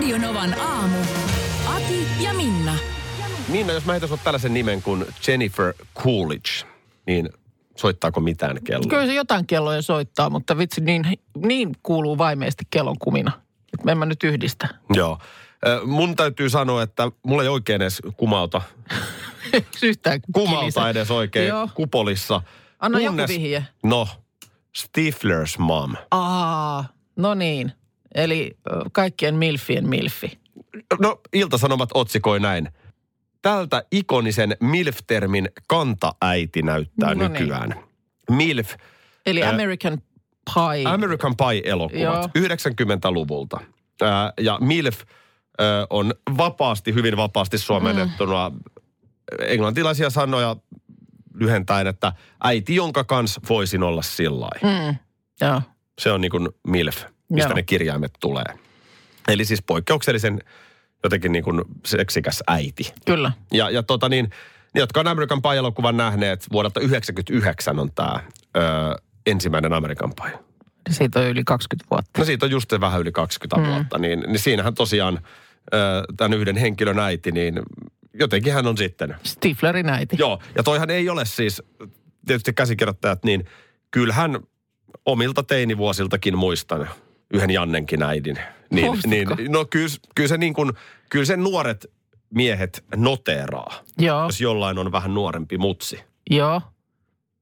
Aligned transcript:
Radionovan 0.00 0.60
aamu. 0.60 0.98
Ati 1.66 2.06
ja 2.20 2.34
Minna. 2.34 2.74
Minna, 3.48 3.72
jos 3.72 3.84
mä 3.84 3.92
heitän 3.92 4.08
sulle 4.08 4.20
tällaisen 4.24 4.54
nimen 4.54 4.82
kuin 4.82 5.06
Jennifer 5.26 5.74
Coolidge, 5.98 6.50
niin 7.06 7.28
soittaako 7.76 8.20
mitään 8.20 8.58
kelloa? 8.64 8.88
Kyllä 8.88 9.06
se 9.06 9.14
jotain 9.14 9.46
kelloja 9.46 9.82
soittaa, 9.82 10.30
mutta 10.30 10.58
vitsi, 10.58 10.80
niin, 10.80 11.04
niin 11.36 11.76
kuuluu 11.82 12.18
vaimeesti 12.18 12.64
kellon 12.70 12.98
kumina. 12.98 13.32
Että 13.72 13.92
en 13.92 13.98
mä 13.98 14.06
nyt 14.06 14.24
yhdistä. 14.24 14.68
Joo. 14.94 15.18
Mun 15.84 16.16
täytyy 16.16 16.50
sanoa, 16.50 16.82
että 16.82 17.10
mulla 17.26 17.42
ei 17.42 17.48
oikein 17.48 17.82
edes 17.82 18.02
kumauta, 18.16 18.62
Yhtään 19.82 20.20
kumauta 20.32 20.90
edes 20.90 21.10
oikein 21.10 21.48
Joo. 21.48 21.68
kupolissa. 21.74 22.42
Anna 22.78 23.00
joku 23.00 23.16
vihje. 23.28 23.66
No, 23.82 24.08
Stifler's 24.78 25.58
mom. 25.58 25.94
Aa, 26.10 26.84
no 27.16 27.34
niin. 27.34 27.72
Eli 28.14 28.58
kaikkien 28.92 29.34
milfien 29.34 29.88
milfi. 29.88 30.38
No, 31.00 31.20
Ilta-Sanomat 31.32 31.88
otsikoi 31.94 32.40
näin. 32.40 32.68
Tältä 33.42 33.82
ikonisen 33.92 34.56
MILF-termin 34.60 35.48
kantaäiti 35.68 36.62
näyttää 36.62 37.14
No 37.14 37.28
niin. 37.28 37.32
nykyään. 37.32 37.74
MILF, 38.30 38.74
Eli 39.26 39.42
Ä- 39.42 39.48
American 39.50 39.98
Pie. 40.54 40.84
American 40.88 41.34
Pie-elokuvat 41.36 42.00
Joo. 42.02 42.28
90-luvulta. 42.38 43.60
Ää, 44.02 44.32
ja 44.40 44.58
MILF 44.60 45.00
ö, 45.60 45.86
on 45.90 46.14
vapaasti, 46.36 46.94
hyvin 46.94 47.16
vapaasti 47.16 47.58
suomennettuna 47.58 48.52
englantilaisia 49.40 50.10
sanoja 50.10 50.56
lyhentäen, 51.34 51.86
että 51.86 52.12
äiti, 52.44 52.74
jonka 52.74 53.04
kanssa 53.04 53.40
voisin 53.48 53.82
olla 53.82 54.02
sillä 54.02 54.48
Mm, 54.62 54.96
joo. 55.40 55.62
Se 56.00 56.12
on 56.12 56.20
niin 56.20 56.30
kuin 56.30 56.48
MILF, 56.66 57.04
mistä 57.30 57.48
Joo. 57.48 57.56
ne 57.56 57.62
kirjaimet 57.62 58.12
tulee. 58.20 58.44
Eli 59.28 59.44
siis 59.44 59.62
poikkeuksellisen 59.62 60.40
jotenkin 61.04 61.32
niin 61.32 61.44
kuin 61.44 61.62
seksikäs 61.86 62.42
äiti. 62.46 62.94
Kyllä. 63.06 63.32
Ja, 63.52 63.70
ja 63.70 63.82
tota 63.82 64.08
niin, 64.08 64.30
ne, 64.74 64.80
jotka 64.80 65.00
on 65.00 65.06
American 65.06 65.42
Pie-elokuvan 65.42 65.96
nähneet, 65.96 66.46
vuodelta 66.52 66.80
1999 66.80 67.78
on 67.78 67.92
tämä 67.94 68.20
ö, 68.56 68.60
ensimmäinen 69.26 69.72
American 69.72 70.12
Pie. 70.22 70.38
Siitä 70.90 71.20
on 71.20 71.26
yli 71.26 71.44
20 71.44 71.90
vuotta. 71.90 72.10
No 72.18 72.24
siitä 72.24 72.46
on 72.46 72.52
just 72.52 72.72
vähän 72.80 73.00
yli 73.00 73.12
20 73.12 73.56
mm. 73.56 73.74
vuotta, 73.74 73.98
niin, 73.98 74.20
niin 74.20 74.38
siinähän 74.38 74.74
tosiaan 74.74 75.20
ö, 75.74 75.78
tämän 76.16 76.38
yhden 76.38 76.56
henkilön 76.56 76.98
äiti, 76.98 77.32
niin 77.32 77.62
jotenkin 78.14 78.52
hän 78.52 78.66
on 78.66 78.76
sitten. 78.76 79.16
Stiflerin 79.24 79.88
äiti. 79.88 80.16
Joo, 80.18 80.42
ja 80.56 80.62
toihan 80.62 80.90
ei 80.90 81.08
ole 81.08 81.24
siis, 81.24 81.62
tietysti 82.26 82.52
käsikirjoittajat, 82.52 83.24
niin 83.24 83.44
kyllähän 83.90 84.40
omilta 85.06 85.42
teinivuosiltakin 85.42 86.38
muistan 86.38 86.88
yhden 87.34 87.50
Jannenkin 87.50 88.02
äidin. 88.02 88.36
Niin, 88.70 88.92
niin, 89.06 89.28
no 89.48 89.64
kyllä, 89.64 89.88
kyllä 90.14 90.28
se 90.28 90.38
niin 90.38 90.54
kuin, 90.54 90.72
kyllä 91.10 91.24
sen 91.24 91.42
nuoret 91.42 91.86
miehet 92.34 92.84
noteeraa, 92.96 93.74
Joo, 93.98 94.24
jos 94.24 94.40
jollain 94.40 94.78
on 94.78 94.92
vähän 94.92 95.14
nuorempi 95.14 95.58
mutsi. 95.58 96.00
joo. 96.30 96.62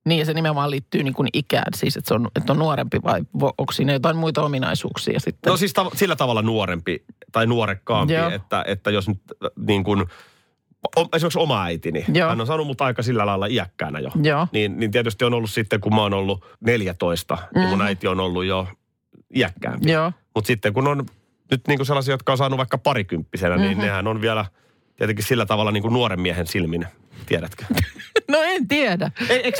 Niin 0.04 0.18
ja 0.18 0.24
se 0.24 0.34
nimenomaan 0.34 0.70
liittyy 0.70 1.02
niin 1.02 1.14
kuin 1.14 1.28
ikään, 1.32 1.74
siis 1.76 1.96
että, 1.96 2.08
se 2.08 2.14
on, 2.14 2.28
että 2.36 2.52
on 2.52 2.58
nuorempi 2.58 2.98
vai 3.02 3.20
onko 3.58 3.72
siinä 3.72 3.92
jotain 3.92 4.16
muita 4.16 4.42
ominaisuuksia 4.42 5.20
sitten? 5.20 5.50
No 5.50 5.56
siis 5.56 5.72
tav- 5.78 5.96
sillä 5.96 6.16
tavalla 6.16 6.42
nuorempi 6.42 7.04
tai 7.32 7.46
nuorekkaampi, 7.46 8.14
Joo. 8.14 8.30
että, 8.30 8.64
että 8.66 8.90
jos 8.90 9.08
nyt 9.08 9.20
äh, 9.44 9.50
niin 9.66 9.84
kuin, 9.84 10.04
o- 10.98 11.08
esimerkiksi 11.16 11.38
oma 11.38 11.64
äitini, 11.64 12.04
Joo. 12.14 12.28
hän 12.28 12.40
on 12.40 12.46
saanut 12.46 12.66
mut 12.66 12.80
aika 12.80 13.02
sillä 13.02 13.26
lailla 13.26 13.46
iäkkäänä 13.46 13.98
jo. 13.98 14.10
Joo. 14.22 14.46
Niin, 14.52 14.80
niin 14.80 14.90
tietysti 14.90 15.24
on 15.24 15.34
ollut 15.34 15.50
sitten, 15.50 15.80
kun 15.80 15.94
mä 15.94 16.02
oon 16.02 16.14
ollut 16.14 16.44
14, 16.60 17.34
mm-hmm. 17.34 17.60
niin 17.60 17.68
mun 17.70 17.82
äiti 17.82 18.06
on 18.08 18.20
ollut 18.20 18.44
jo 18.44 18.68
iäkkäämpi. 19.34 19.90
Joo. 19.90 20.12
Mutta 20.34 20.46
sitten 20.46 20.72
kun 20.72 20.88
on 20.88 21.06
nyt 21.50 21.68
niin 21.68 21.78
kuin 21.78 21.86
sellaisia, 21.86 22.14
jotka 22.14 22.32
on 22.32 22.38
saanut 22.38 22.56
vaikka 22.56 22.78
parikymppisenä, 22.78 23.56
mm-hmm. 23.56 23.68
niin 23.68 23.78
nehän 23.78 24.06
on 24.06 24.20
vielä 24.20 24.44
tietenkin 24.96 25.24
sillä 25.24 25.46
tavalla 25.46 25.72
niin 25.72 25.82
kuin 25.82 25.92
nuoren 25.92 26.20
miehen 26.20 26.46
silmin, 26.46 26.86
tiedätkö? 27.26 27.64
No 28.28 28.42
en 28.42 28.68
tiedä. 28.68 29.10
Eikö 29.28 29.58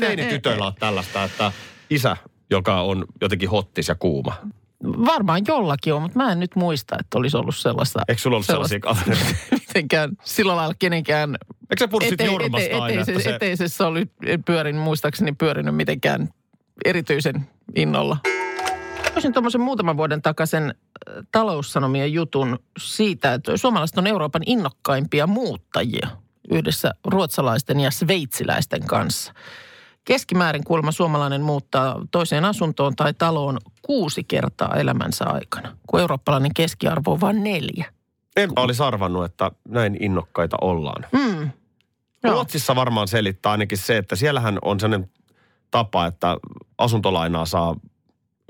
teinitytöillä 0.00 0.64
ole 0.64 0.74
tällaista, 0.78 1.24
että 1.24 1.52
isä, 1.90 2.16
joka 2.50 2.80
on 2.80 3.04
jotenkin 3.20 3.48
hottis 3.48 3.88
ja 3.88 3.94
kuuma. 3.94 4.36
Varmaan 4.84 5.42
jollakin 5.48 5.94
on, 5.94 6.02
mutta 6.02 6.18
mä 6.18 6.32
en 6.32 6.40
nyt 6.40 6.56
muista, 6.56 6.96
että 7.00 7.18
olisi 7.18 7.36
ollut 7.36 7.56
sellaista. 7.56 8.00
Eikö 8.08 8.22
sulla 8.22 8.36
ollut 8.36 8.46
sellaisia 8.46 8.80
kavereita? 8.80 9.24
mitenkään 9.68 10.10
sillä 10.24 10.56
lailla 10.56 10.74
kenenkään 10.78 11.36
Eikö 11.70 11.78
sä 11.78 11.88
puhunut 11.88 12.08
siitä 12.08 12.24
Jormasta 12.24 12.82
aina, 12.82 13.00
että 13.00 13.12
eteisessä, 13.12 13.30
se... 13.30 13.34
eteisessä 13.36 13.86
oli 13.86 14.06
pyörin, 14.44 14.76
muistaakseni 14.76 15.32
pyörinyt 15.32 15.76
mitenkään 15.76 16.28
erityisen 16.84 17.48
innolla. 17.76 18.16
Olisin 19.18 19.32
tuommoisen 19.32 19.60
muutaman 19.60 19.96
vuoden 19.96 20.22
takaisen 20.22 20.62
äh, 20.64 21.24
taloussanomien 21.32 22.12
jutun 22.12 22.58
siitä, 22.78 23.34
että 23.34 23.56
suomalaiset 23.56 23.98
on 23.98 24.06
Euroopan 24.06 24.42
innokkaimpia 24.46 25.26
muuttajia 25.26 26.08
yhdessä 26.50 26.94
ruotsalaisten 27.04 27.80
ja 27.80 27.90
sveitsiläisten 27.90 28.86
kanssa. 28.86 29.32
Keskimäärin 30.04 30.64
kuulemma 30.64 30.92
suomalainen 30.92 31.42
muuttaa 31.42 32.06
toiseen 32.10 32.44
asuntoon 32.44 32.96
tai 32.96 33.14
taloon 33.14 33.58
kuusi 33.82 34.24
kertaa 34.24 34.74
elämänsä 34.74 35.24
aikana, 35.24 35.76
kun 35.86 36.00
eurooppalainen 36.00 36.54
keskiarvo 36.54 37.12
on 37.12 37.20
vain 37.20 37.44
neljä. 37.44 37.92
Enpä 38.36 38.60
olisi 38.60 38.82
arvannut, 38.82 39.24
että 39.24 39.50
näin 39.68 39.96
innokkaita 40.00 40.56
ollaan. 40.60 41.06
Mm. 41.12 41.50
Joo. 42.24 42.32
Ruotsissa 42.32 42.76
varmaan 42.76 43.08
selittää 43.08 43.52
ainakin 43.52 43.78
se, 43.78 43.96
että 43.96 44.16
siellähän 44.16 44.58
on 44.62 44.80
sellainen 44.80 45.10
tapa, 45.70 46.06
että 46.06 46.36
asuntolainaa 46.78 47.46
saa 47.46 47.76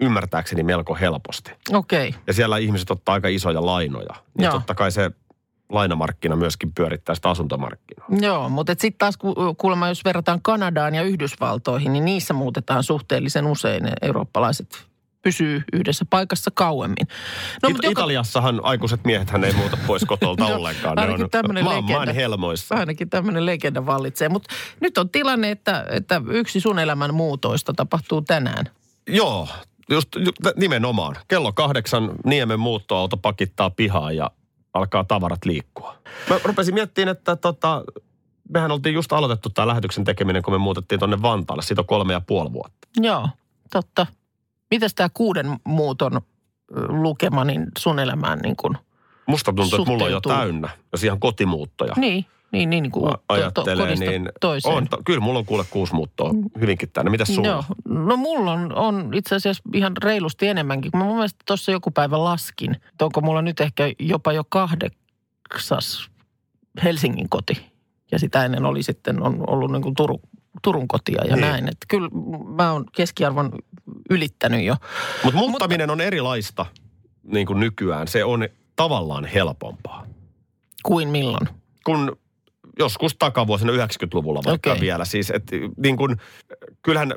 ymmärtääkseni 0.02 0.62
melko 0.62 0.94
helposti. 0.94 1.50
Okei. 1.72 2.08
Okay. 2.08 2.20
Ja 2.26 2.32
siellä 2.32 2.58
ihmiset 2.58 2.90
ottaa 2.90 3.12
aika 3.12 3.28
isoja 3.28 3.66
lainoja. 3.66 4.14
Niin 4.38 4.44
Joo. 4.44 4.52
totta 4.52 4.74
kai 4.74 4.92
se 4.92 5.10
lainamarkkina 5.68 6.36
myöskin 6.36 6.72
pyörittää 6.72 7.14
sitä 7.14 7.30
asuntomarkkinaa. 7.30 8.06
Joo, 8.20 8.48
mutta 8.48 8.72
sitten 8.72 8.98
taas 8.98 9.16
ku- 9.16 9.54
kuulemma, 9.58 9.88
jos 9.88 10.04
verrataan 10.04 10.42
Kanadaan 10.42 10.94
ja 10.94 11.02
Yhdysvaltoihin, 11.02 11.92
niin 11.92 12.04
niissä 12.04 12.34
muutetaan 12.34 12.82
suhteellisen 12.84 13.46
usein. 13.46 13.82
Ne 13.82 13.92
Eurooppalaiset 14.02 14.88
pysyy 15.22 15.62
yhdessä 15.72 16.04
paikassa 16.10 16.50
kauemmin. 16.54 17.06
No, 17.62 17.68
It- 17.68 17.84
Italiassahan 17.84 18.60
aikuiset 18.62 19.04
miehethän 19.04 19.44
ei 19.44 19.52
muuta 19.52 19.78
pois 19.86 20.04
kotolta 20.04 20.44
No, 20.48 20.54
ollenkaan. 20.56 20.96
Ne 20.96 21.02
ainakin 21.02 21.24
on 21.24 21.30
tämmönen 21.30 21.64
maan, 21.64 21.76
legenda. 21.76 21.92
maan 22.04 22.14
helmoissa. 22.14 22.74
Ainakin 22.74 23.10
tämmöinen 23.10 23.46
legenda 23.46 23.86
vallitsee. 23.86 24.28
Mutta 24.28 24.54
nyt 24.80 24.98
on 24.98 25.10
tilanne, 25.10 25.50
että, 25.50 25.84
että 25.90 26.22
yksi 26.30 26.60
sun 26.60 26.78
elämän 26.78 27.14
muutoista 27.14 27.72
tapahtuu 27.72 28.22
tänään. 28.22 28.66
Joo, 29.06 29.48
just 29.90 30.08
ju- 30.16 30.52
nimenomaan. 30.56 31.16
Kello 31.28 31.52
kahdeksan 31.52 32.10
Niemen 32.24 32.60
muuttoauto 32.60 33.16
pakittaa 33.16 33.70
pihaa 33.70 34.12
ja 34.12 34.30
alkaa 34.74 35.04
tavarat 35.04 35.44
liikkua. 35.44 35.96
Mä 36.30 36.36
rupesin 36.44 36.74
miettimään, 36.74 37.16
että 37.16 37.36
tota, 37.36 37.84
mehän 38.54 38.70
oltiin 38.70 38.94
just 38.94 39.12
aloitettu 39.12 39.50
tämä 39.50 39.68
lähetyksen 39.68 40.04
tekeminen, 40.04 40.42
kun 40.42 40.54
me 40.54 40.58
muutettiin 40.58 40.98
tonne 41.00 41.22
Vantaalle. 41.22 41.62
Siitä 41.62 41.82
on 41.82 41.86
kolme 41.86 42.12
ja 42.12 42.20
puoli 42.20 42.52
vuotta. 42.52 42.88
Joo, 42.96 43.28
totta. 43.72 44.06
Mitäs 44.70 44.94
tämä 44.94 45.08
kuuden 45.14 45.56
muuton 45.64 46.20
lukema 46.88 47.44
niin 47.44 47.66
sun 47.78 47.98
elämään 47.98 48.38
niin 48.38 48.56
kuin, 48.56 48.78
Musta 49.26 49.52
tuntuu, 49.52 49.78
että 49.78 49.90
mulla 49.90 50.04
on 50.04 50.10
jo 50.10 50.16
Suhteutuu. 50.16 50.42
täynnä, 50.42 50.68
jos 50.92 51.04
ihan 51.04 51.20
kotimuuttoja 51.20 51.92
niin, 51.96 52.26
niin, 52.52 52.70
niin, 52.70 52.82
niin 52.82 52.92
kuin 52.92 53.14
ajattelee, 53.28 53.86
kodista 53.86 54.04
niin 54.10 54.28
toiseen. 54.40 54.74
on, 54.74 54.88
to, 54.88 54.98
kyllä 55.04 55.20
mulla 55.20 55.38
on 55.38 55.46
kuule 55.46 55.64
kuusi 55.70 55.94
muuttoa 55.94 56.30
hyvinkin 56.60 56.90
täynnä. 56.92 57.10
Mitäs 57.10 57.34
sulla? 57.34 57.48
Joo. 57.48 57.64
No 57.88 58.16
mulla 58.16 58.52
on, 58.52 58.74
on 58.74 59.10
itse 59.14 59.34
asiassa 59.34 59.62
ihan 59.74 59.92
reilusti 60.04 60.46
enemmänkin. 60.48 60.90
Mä 60.94 61.04
mun 61.04 61.14
mielestä 61.14 61.38
tuossa 61.46 61.72
joku 61.72 61.90
päivä 61.90 62.24
laskin. 62.24 62.74
että 62.74 63.04
Onko 63.04 63.20
mulla 63.20 63.42
nyt 63.42 63.60
ehkä 63.60 63.84
jopa 63.98 64.32
jo 64.32 64.44
kahdeksas 64.48 66.10
Helsingin 66.84 67.28
koti. 67.28 67.66
Ja 68.12 68.18
sitä 68.18 68.44
ennen 68.44 68.64
oli 68.64 68.82
sitten 68.82 69.22
on 69.22 69.44
ollut 69.46 69.72
niin 69.72 69.82
kuin 69.82 69.94
Turu, 69.94 70.20
Turun 70.62 70.88
kotia 70.88 71.24
ja 71.24 71.36
Niin. 71.36 71.40
näin. 71.40 71.64
Että 71.68 71.86
kyllä 71.88 72.08
mä 72.56 72.72
oon 72.72 72.84
keskiarvon 72.96 73.52
ylittänyt 74.10 74.64
jo. 74.64 74.74
Mutta 75.24 75.38
muuttaminen 75.38 75.90
on 75.90 76.00
erilaista 76.00 76.66
niin 77.22 77.46
kuin 77.46 77.60
nykyään. 77.60 78.08
Se 78.08 78.24
on 78.24 78.48
tavallaan 78.76 79.24
helpompaa. 79.24 80.06
Kuin 80.82 81.08
milloin? 81.08 81.48
kun 81.84 82.16
joskus 82.78 83.16
takavuosina 83.18 83.72
90-luvulla 83.72 84.40
vaikka 84.44 84.70
Okei. 84.72 84.80
vielä. 84.80 85.04
Siis, 85.04 85.30
että 85.30 85.56
niin 85.76 85.96
kuin, 85.96 86.16
kyllähän 86.82 87.12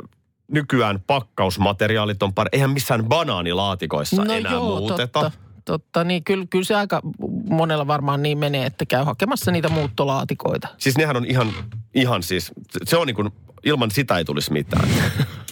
nykyään 0.47 0.99
pakkausmateriaalit 1.07 2.23
on 2.23 2.33
pari. 2.33 2.49
Eihän 2.51 2.69
missään 2.69 3.05
banaanilaatikoissa 3.05 4.23
no 4.23 4.33
enää 4.33 4.51
joo, 4.51 4.79
muuteta. 4.79 5.21
totta. 5.21 5.31
totta. 5.65 6.03
Niin 6.03 6.23
kyllä, 6.23 6.45
kyllä 6.49 6.65
se 6.65 6.75
aika 6.75 7.01
monella 7.49 7.87
varmaan 7.87 8.23
niin 8.23 8.37
menee, 8.37 8.65
että 8.65 8.85
käy 8.85 9.03
hakemassa 9.03 9.51
niitä 9.51 9.69
muuttolaatikoita. 9.69 10.67
Siis 10.77 10.97
nehän 10.97 11.17
on 11.17 11.25
ihan, 11.25 11.53
ihan 11.95 12.23
siis, 12.23 12.51
se 12.83 12.97
on 12.97 13.07
niin 13.07 13.15
kuin, 13.15 13.29
ilman 13.63 13.91
sitä 13.91 14.17
ei 14.17 14.25
tulisi 14.25 14.53
mitään. 14.53 14.89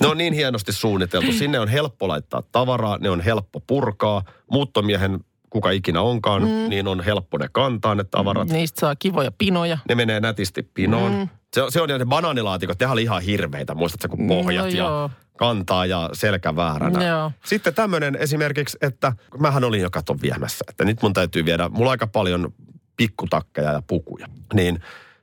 Ne 0.02 0.08
on 0.08 0.18
niin 0.18 0.34
hienosti 0.34 0.74
suunniteltu. 0.74 1.32
Sinne 1.32 1.60
on 1.60 1.68
helppo 1.68 2.08
laittaa 2.08 2.44
tavaraa, 2.52 2.98
ne 2.98 3.10
on 3.10 3.22
helppo 3.22 3.60
purkaa. 3.60 4.24
Muuttomiehen, 4.52 5.20
kuka 5.50 5.72
ikinä 5.72 6.02
onkaan, 6.02 6.42
mm. 6.42 6.70
niin 6.70 6.88
on 6.88 7.02
helppo 7.04 7.38
ne 7.38 7.48
kantaa 7.52 7.96
ne 7.96 8.04
tavarat. 8.04 8.50
Niistä 8.50 8.80
saa 8.80 8.96
kivoja 8.96 9.32
pinoja. 9.38 9.78
Ne 9.90 9.96
menee 9.96 10.20
nätisti 10.20 10.64
pinoon. 10.64 11.12
Mm. 11.12 11.30
Se, 11.54 11.62
on- 11.62 11.72
se 11.72 11.82
on 11.82 11.90
ja 11.90 11.98
ne 11.98 12.06
banaanilaatikot, 12.06 12.78
tehän 12.78 12.94
oli 12.94 13.04
ihan 13.04 13.22
hirveitä. 13.22 13.76
Muistatko, 13.76 14.18
kun 14.18 14.28
pohjat 14.28 14.66
No 14.66 14.72
ja 14.72 14.78
joo. 14.78 15.10
kantaa 15.38 15.86
ja 15.86 16.10
selkä 16.14 16.56
vääränä. 16.56 17.08
Joo. 17.08 17.32
Sitten 17.46 17.74
tämmöinen 17.74 18.16
esimerkiksi, 18.16 18.78
että 18.82 19.14
mähän 19.40 19.64
olin 19.64 19.82
jo 19.82 19.90
katon 19.92 20.22
viemässä, 20.22 20.66
että 20.70 20.86
nyt 20.86 21.02
mun 21.02 21.14
täytyy 21.14 21.46
viedä, 21.46 21.70
mulla 21.70 21.90
on 21.90 21.92
aika 21.92 22.08
paljon 22.08 22.54
pikkutakkeja 22.98 23.72
ja 23.72 23.82
pukuja. 23.88 24.28
Niin, 24.54 24.80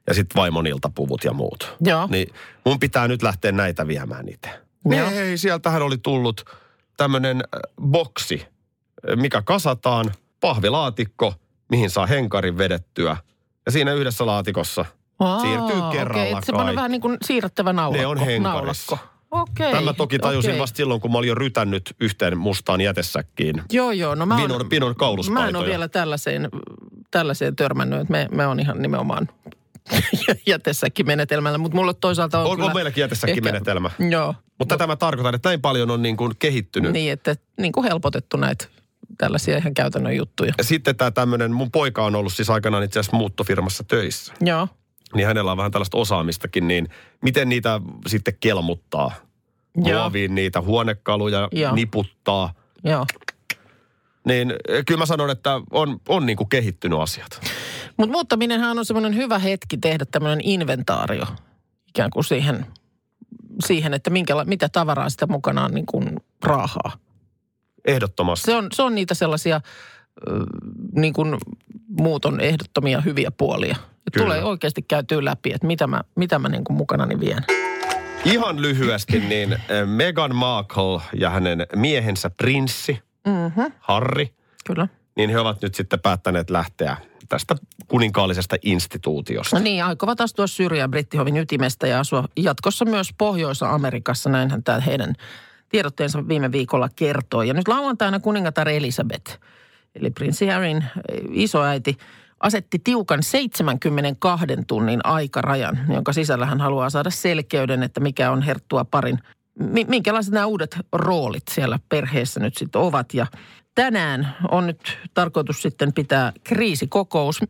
ja 0.06 0.14
sitten 0.14 0.40
vaimon 0.40 0.67
iltapuvut 0.67 1.25
ja 1.25 1.32
muut. 1.32 1.76
Joo. 1.81 2.08
Niin 2.11 2.34
mun 2.64 2.81
pitää 2.81 3.08
nyt 3.08 3.23
lähteä 3.23 3.52
näitä 3.52 3.87
viemään 3.88 4.28
itse. 4.28 4.50
Joo. 4.84 5.11
Ei, 5.11 5.38
sieltähän 5.38 5.82
oli 5.82 5.99
tullut 5.99 6.44
tämmöinen 6.96 7.43
boksi, 7.82 8.40
äh, 8.43 8.49
mikä 9.17 9.43
kasataan, 9.43 10.12
pahvilaatikko, 10.41 11.35
mihin 11.70 11.91
saa 11.91 12.06
henkarin 12.06 12.58
vedettyä. 12.58 13.17
Ja 13.67 13.73
siinä 13.73 13.93
yhdessä 13.93 14.26
laatikossa 14.26 14.85
Aa, 15.19 15.41
siirtyy 15.41 15.81
kerralla 15.93 16.25
että 16.25 16.47
semmoinen 16.47 16.67
kaikki. 16.67 16.76
vähän 16.76 16.91
niin 16.91 17.00
kuin 17.00 17.17
siirrettävä 17.25 17.73
naulakko. 17.73 18.00
Ne 18.00 18.06
on 18.06 18.19
henkarissa. 18.19 18.97
naulakko. 18.97 19.17
Okei. 19.31 19.73
Tämä 19.73 19.93
toki 19.93 20.19
tajusin 20.19 20.50
okei. 20.50 20.61
vasta 20.61 20.76
silloin, 20.76 21.00
kun 21.00 21.12
mä 21.12 21.19
olin 21.19 21.29
jo 21.29 21.35
rytännyt 21.35 21.94
yhteen 22.00 22.38
mustaan 22.38 22.81
jätesäkkiin. 22.81 23.62
Joo, 23.73 23.93
joo. 23.93 24.14
No 24.14 24.26
mä 24.26 24.37
Pinon- 24.37 24.53
oon, 24.61 24.69
pinon 24.69 24.94
kauluspaitoja. 24.97 25.43
Mä 25.44 25.49
en 25.49 25.56
ole 25.56 25.67
vielä 25.67 25.88
tällaiseen, 25.88 26.49
tällaiseen 27.11 27.56
törmännyt. 27.56 28.00
että 28.00 28.12
Me, 28.12 28.29
me 28.31 28.47
on 28.47 28.61
ihan 28.61 28.82
nimenomaan 28.82 29.29
jätessäkin-menetelmällä, 30.47 31.59
mutta 31.59 31.76
mulla 31.76 31.94
toisaalta 31.94 32.38
on 32.41 32.47
On, 32.47 32.56
kyllä... 32.56 32.67
on 32.70 32.75
meilläkin 32.75 33.00
jätessäkin-menetelmä. 33.02 33.91
Joo. 34.11 34.35
Mutta 34.59 34.75
tätä 34.75 34.87
mä 34.87 34.97
tarkoitan, 34.97 35.35
että 35.35 35.49
näin 35.49 35.61
paljon 35.61 35.91
on 35.91 36.02
niin 36.02 36.17
kuin 36.17 36.32
kehittynyt. 36.38 36.93
Niin, 36.93 37.12
että 37.12 37.37
niin 37.61 37.73
kuin 37.73 37.85
helpotettu 37.85 38.37
näitä 38.37 38.67
tällaisia 39.19 39.56
ihan 39.56 39.75
käytännön 39.75 40.16
juttuja. 40.16 40.52
Ja 40.58 40.64
Sitten 40.64 40.96
tämä 40.96 41.10
tämmöinen, 41.10 41.52
mun 41.52 41.70
poika 41.70 42.04
on 42.04 42.14
ollut 42.14 42.32
siis 42.32 42.50
aikanaan 42.50 42.84
itse 42.84 43.00
asiassa 43.00 43.16
muuttofirmassa 43.16 43.84
töissä. 43.84 44.34
Joo. 44.40 44.69
Niin 45.14 45.26
hänellä 45.26 45.50
on 45.50 45.56
vähän 45.56 45.72
tällaista 45.72 45.98
osaamistakin, 45.98 46.69
niin 46.69 46.88
miten 47.22 47.48
niitä 47.48 47.81
sitten 48.06 48.34
kelmuttaa? 48.40 49.12
Joo. 49.84 50.00
Muoviin 50.00 50.34
niitä 50.34 50.60
huonekaluja, 50.60 51.48
Joo. 51.52 51.75
niputtaa. 51.75 52.54
Joo. 52.84 53.06
Niin 54.26 54.54
eh, 54.69 54.84
kyllä 54.87 54.99
mä 54.99 55.06
sanon, 55.06 55.31
että 55.31 55.60
on, 55.70 56.00
on 56.08 56.26
niin 56.26 56.37
kuin 56.37 56.49
kehittynyt 56.49 56.99
asiat. 56.99 57.40
Mutta 57.96 58.12
muuttaminenhan 58.12 58.78
on 58.78 58.84
semmoinen 58.84 59.16
hyvä 59.16 59.38
hetki 59.38 59.76
tehdä 59.76 60.04
tämmöinen 60.04 60.40
inventaario 60.42 61.26
ikään 61.96 62.10
kuin 62.10 62.25
siihen, 62.25 62.66
siihen 63.66 63.94
että 63.94 64.10
minkäla, 64.10 64.44
mitä 64.44 64.69
tavaraa 64.69 65.10
sitä 65.10 65.26
mukanaan 65.26 65.75
niin 65.75 65.87
kuin 65.87 66.16
raahaa. 66.44 66.92
Ehdottomasti. 67.87 68.44
Se 68.44 68.56
on, 68.56 68.69
se 68.73 68.83
on 68.83 68.94
niitä 68.94 69.15
sellaisia 69.15 69.61
niin 70.93 71.12
kuin 71.12 71.37
muuton 72.00 72.41
ehdottomia 72.41 73.00
hyviä 73.00 73.31
puolia. 73.31 73.77
Kyllä. 74.12 74.25
tulee 74.25 74.44
oikeasti 74.44 74.83
käytyä 74.83 75.25
läpi, 75.25 75.53
että 75.53 75.67
mitä 75.67 75.87
mä, 75.87 76.00
mitä 76.15 76.38
mä 76.38 76.49
niin 76.49 76.65
kuin 76.65 76.77
mukanani 76.77 77.21
vien. 77.21 77.44
Ihan 78.25 78.62
lyhyesti, 78.62 79.21
niin 79.21 79.59
Meghan 79.87 80.35
Markle 80.37 81.00
ja 81.19 81.31
hänen 81.31 81.67
miehensä 81.77 82.31
prinssi, 82.31 83.06
Mm-hmm. 83.27 83.73
Harry, 83.81 84.27
Kyllä. 84.67 84.88
niin 85.17 85.31
he 85.31 85.38
ovat 85.41 85.62
nyt 85.62 85.75
sitten 85.75 86.00
päättäneet 86.00 86.50
lähteä 86.50 86.97
tästä 87.29 87.56
kuninkaallisesta 87.88 88.56
instituutiosta. 88.62 89.56
No 89.56 89.62
niin, 89.62 89.85
aikovat 89.85 90.21
astua 90.21 90.47
syrjään 90.47 90.91
brittihovin 90.91 91.37
ytimestä 91.37 91.87
ja 91.87 92.00
asua 92.00 92.25
jatkossa 92.37 92.85
myös 92.85 93.09
Pohjois-Amerikassa. 93.19 94.31
Näinhän 94.31 94.62
tämä 94.62 94.81
heidän 94.81 95.15
tiedotteensa 95.68 96.28
viime 96.28 96.52
viikolla 96.52 96.88
kertoi. 96.96 97.48
Ja 97.48 97.54
nyt 97.54 97.68
lauantaina 97.68 98.20
kuningatar 98.20 98.68
Elisabeth, 98.68 99.38
eli 99.94 100.10
prinssi 100.10 100.46
Harryn 100.46 100.76
eh, 100.76 101.20
isoäiti, 101.30 101.96
asetti 102.40 102.78
tiukan 102.84 103.22
72 103.22 104.46
tunnin 104.66 105.00
aikarajan, 105.04 105.78
jonka 105.88 106.12
sisällä 106.12 106.46
hän 106.46 106.60
haluaa 106.60 106.90
saada 106.90 107.10
selkeyden, 107.10 107.82
että 107.82 108.00
mikä 108.00 108.30
on 108.30 108.42
herttua 108.42 108.84
parin, 108.84 109.18
mi- 109.58 109.86
minkälaiset 109.88 110.34
nämä 110.34 110.46
uudet 110.46 110.78
roolit 110.92 111.48
siellä 111.50 111.78
perheessä 111.88 112.40
nyt 112.40 112.56
sitten 112.56 112.80
ovat. 112.80 113.14
Ja 113.14 113.26
tänään 113.76 114.37
on 114.50 114.67
nyt 114.67 114.99
tarkoitus 115.14 115.62
sitten 115.62 115.93
pitää 115.93 116.32
kriisikokous. 116.44 117.40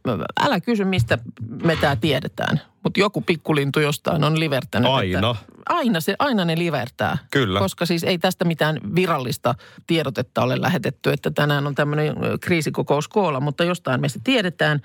Älä 0.41 0.61
kysy, 0.61 0.85
mistä 0.85 1.19
me 1.63 1.77
tämä 1.77 1.97
tiedetään, 1.97 2.61
mutta 2.85 3.01
joku 3.01 3.21
pikkulintu 3.21 3.81
jostain 3.81 4.25
on 4.25 4.41
livertänyt. 4.41 4.91
Aina. 4.91 5.31
Että 5.31 5.45
aina, 5.69 6.01
se, 6.01 6.17
aina 6.19 6.45
ne 6.45 6.59
livertää. 6.59 7.19
Kyllä. 7.31 7.59
Koska 7.59 7.87
siis 7.87 8.05
ei 8.05 8.19
tästä 8.19 8.45
mitään 8.45 8.81
virallista 8.95 9.55
tiedotetta 9.87 10.43
ole 10.43 10.61
lähetetty, 10.61 11.13
että 11.13 11.31
tänään 11.31 11.67
on 11.67 11.75
tämmöinen 11.75 12.17
kriisikokous 12.41 13.09
koolla, 13.09 13.41
mutta 13.41 13.65
jostain 13.65 14.01
me 14.01 14.09
se 14.09 14.21
tiedetään, 14.25 14.81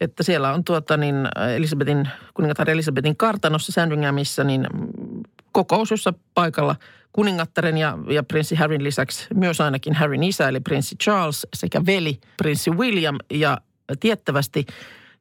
että 0.00 0.22
siellä 0.22 0.52
on 0.52 0.64
tuota 0.64 0.96
niin 0.96 1.28
Elisabetin, 1.56 2.08
kuningatar 2.34 2.70
Elisabetin 2.70 3.16
kartanossa 3.16 3.72
Sandringhamissa 3.72 4.44
niin 4.44 4.66
mm, 4.72 5.22
kokous, 5.52 5.90
jossa 5.90 6.14
paikalla 6.34 6.76
kuningattaren 7.18 7.78
ja, 7.78 7.98
ja 8.10 8.22
prinssi 8.22 8.54
Harryn 8.54 8.84
lisäksi 8.84 9.26
myös 9.34 9.60
ainakin 9.60 9.94
Harryn 9.94 10.22
isä 10.22 10.48
eli 10.48 10.60
prinssi 10.60 10.96
Charles 10.96 11.46
sekä 11.54 11.86
veli 11.86 12.20
prinssi 12.36 12.70
William. 12.70 13.16
Ja 13.30 13.58
tiettävästi 14.00 14.66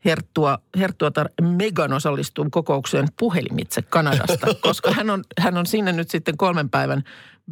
Herttua, 0.06 0.60
Herttuatar 0.80 1.30
Megan 1.42 1.94
osallistuu 1.94 2.48
kokoukseen 2.52 3.08
puhelimitse 3.20 3.82
Kanadasta, 3.82 4.48
koska 4.62 4.92
hän 4.92 5.10
on, 5.10 5.24
hän 5.40 5.58
on 5.58 5.66
sinne 5.66 5.92
nyt 5.92 6.10
sitten 6.10 6.38
kolmen 6.38 6.70
päivän 6.70 7.04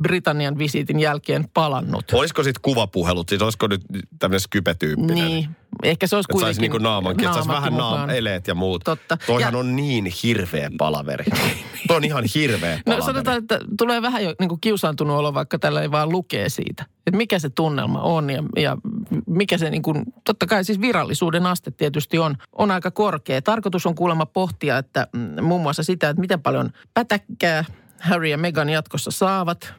Britannian 0.02 0.58
visiitin 0.58 1.00
jälkeen 1.00 1.46
palannut. 1.54 2.06
Olisiko 2.14 2.44
sitten 2.44 2.62
kuvapuhelut, 2.62 3.30
siis 3.30 3.42
olisiko 3.42 3.68
nyt 3.68 3.82
tämmöinen 4.20 4.40
skypetyyppinen? 4.40 5.16
Niin, 5.16 5.50
ehkä 5.84 6.08
se 6.08 6.16
olisi 6.16 6.26
Että 6.26 6.32
kuitenkin... 6.34 6.48
saisi 6.56 6.62
niinku 6.62 6.78
naamankin, 6.78 7.26
että 7.26 7.34
saisi 7.34 7.50
naamatkin 7.50 7.78
vähän 7.78 7.98
naam, 7.98 8.10
eleet 8.10 8.48
ja 8.48 8.56
muut. 8.56 8.82
Totta. 8.84 9.18
Toihan 9.28 9.54
Ja- 9.54 9.60
on 9.60 9.76
niin 9.76 10.12
hirveä 10.24 10.72
palaveri. 10.78 11.26
Toi 11.88 11.98
on 11.98 12.04
ihan 12.04 12.24
hirveä 12.36 12.76
No 12.76 12.82
palaveri. 12.86 13.06
sanotaan, 13.06 13.38
että 13.38 13.60
tulee 13.78 14.02
vähän 14.02 14.24
jo 14.24 14.36
niin 14.40 14.50
kuin 14.50 14.62
kiusaantunut 14.62 15.18
olo, 15.18 15.34
vaikka 15.34 15.60
tällä 15.60 15.82
ei 15.82 15.92
vaan 15.92 16.10
lukee 16.10 16.50
siitä. 16.50 16.86
Että 17.08 17.18
mikä 17.18 17.40
se 17.40 17.50
tunnelma 17.50 18.02
on 18.02 18.30
ja, 18.30 18.44
ja 18.56 18.78
mikä 19.28 19.58
se 19.58 19.70
niin 19.70 19.82
kuin, 19.82 20.04
totta 20.24 20.46
kai 20.48 20.64
siis 20.64 20.82
virallisuuden 20.82 21.46
aste 21.46 21.72
tietysti 21.72 22.18
on, 22.20 22.36
on 22.54 22.72
aika 22.72 22.92
korkea. 22.92 23.42
Tarkoitus 23.42 23.86
on 23.86 23.96
kuulemma 23.96 24.26
pohtia, 24.26 24.78
että 24.78 25.08
mm, 25.14 25.44
muun 25.44 25.62
muassa 25.62 25.84
sitä, 25.84 26.10
että 26.10 26.22
miten 26.22 26.42
paljon 26.42 26.70
pätäkkää 26.94 27.66
Harry 28.00 28.28
ja 28.28 28.38
Meghan 28.38 28.70
jatkossa 28.70 29.12
saavat, 29.12 29.74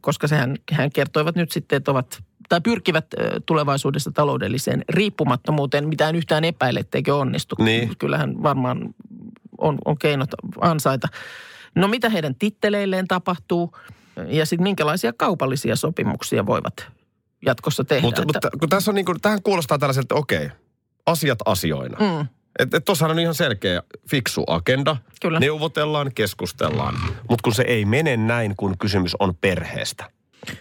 koska 0.00 0.28
sehän 0.28 0.56
hän 0.72 0.92
kertoivat 0.92 1.36
nyt 1.36 1.52
sitten, 1.52 1.76
että 1.76 1.90
ovat 1.90 2.22
tai 2.48 2.60
pyrkivät 2.60 3.06
tulevaisuudessa 3.46 4.10
taloudelliseen 4.10 4.84
riippumattomuuteen, 4.88 5.88
mitään 5.88 6.16
yhtään 6.16 6.44
epäile, 6.44 6.80
etteikö 6.80 7.16
onnistu. 7.16 7.56
Niin. 7.58 7.96
Kyllähän 7.98 8.42
varmaan 8.42 8.94
on, 9.58 9.78
on 9.84 9.98
keinot 9.98 10.30
ansaita. 10.60 11.08
No 11.74 11.88
mitä 11.88 12.08
heidän 12.08 12.34
titteleilleen 12.34 13.08
tapahtuu 13.08 13.76
ja 14.26 14.46
sitten 14.46 14.62
minkälaisia 14.62 15.12
kaupallisia 15.12 15.76
sopimuksia 15.76 16.46
voivat 16.46 16.88
jatkossa 17.46 17.84
tehdä. 17.84 18.02
Mutta, 18.02 18.22
että, 18.22 18.38
mutta 18.38 18.50
kun 18.60 18.68
tässä 18.68 18.90
on 18.90 18.94
niin 18.94 19.04
kuin, 19.04 19.20
tähän 19.22 19.42
kuulostaa 19.42 19.78
tällaiselta, 19.78 20.04
että 20.04 20.14
okei, 20.14 20.50
asiat 21.06 21.38
asioina. 21.44 21.96
mm, 22.00 22.26
Että 22.58 22.76
et 22.76 22.84
tossahan 22.84 23.10
on 23.16 23.18
ihan 23.18 23.34
selkeä, 23.34 23.82
fiksu 24.10 24.44
agenda. 24.46 24.96
Kyllä. 25.20 25.40
Neuvotellaan, 25.40 26.10
keskustellaan. 26.14 26.94
Mutta 27.28 27.42
kun 27.44 27.54
se 27.54 27.62
ei 27.62 27.84
mene 27.84 28.16
näin, 28.16 28.54
kun 28.56 28.78
kysymys 28.78 29.16
on 29.18 29.34
perheestä. 29.40 30.10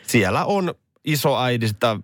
Siellä 0.03 0.45
on 0.45 0.73
isoäidistä 1.05 1.97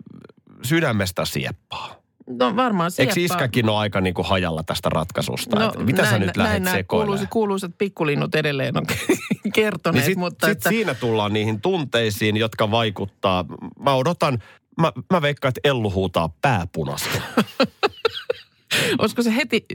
sydämestä 0.64 1.26
sieppaa. 1.26 1.96
no 2.28 2.56
varmaan 2.56 2.92
Eikö 2.98 3.14
sieppaa. 3.14 3.36
iskäkin 3.38 3.70
ole 3.70 3.78
aika 3.78 4.02
niin 4.02 4.14
kuin 4.14 4.28
hajalla 4.28 4.64
tästä 4.64 4.90
ratkaisusta? 4.90 5.60
No, 5.60 5.74
mitä 5.84 6.10
sä 6.10 6.20
nyt 6.20 6.38
lähdet 6.38 6.64
näin 6.64 6.78
sekoilemaan? 6.78 7.08
kuuluisat, 7.08 7.30
kuuluisat 7.30 7.72
pikkulinnut 7.78 8.36
edelleen 8.36 8.78
on 8.78 8.86
kertoneet, 9.54 10.06
Niin 10.06 10.12
sit, 10.12 10.18
mutta 10.18 10.48
sit 10.48 10.58
että, 10.58 10.70
siinä 10.70 10.94
tullaan 10.94 11.34
niihin 11.34 11.62
tunteisiin, 11.62 12.38
jotka 12.38 12.72
vaikuttaa. 12.72 13.46
Mä 13.80 13.94
odotan, 13.94 14.40
mä, 14.82 14.92
mä 15.14 15.22
veikkaan, 15.22 15.50
että 15.50 15.70
Ellu 15.70 15.92
huutaa 15.92 16.30
pääpunaista. 16.42 17.10
olisiko 19.00 19.22
se 19.22 19.36
heti, 19.36 19.66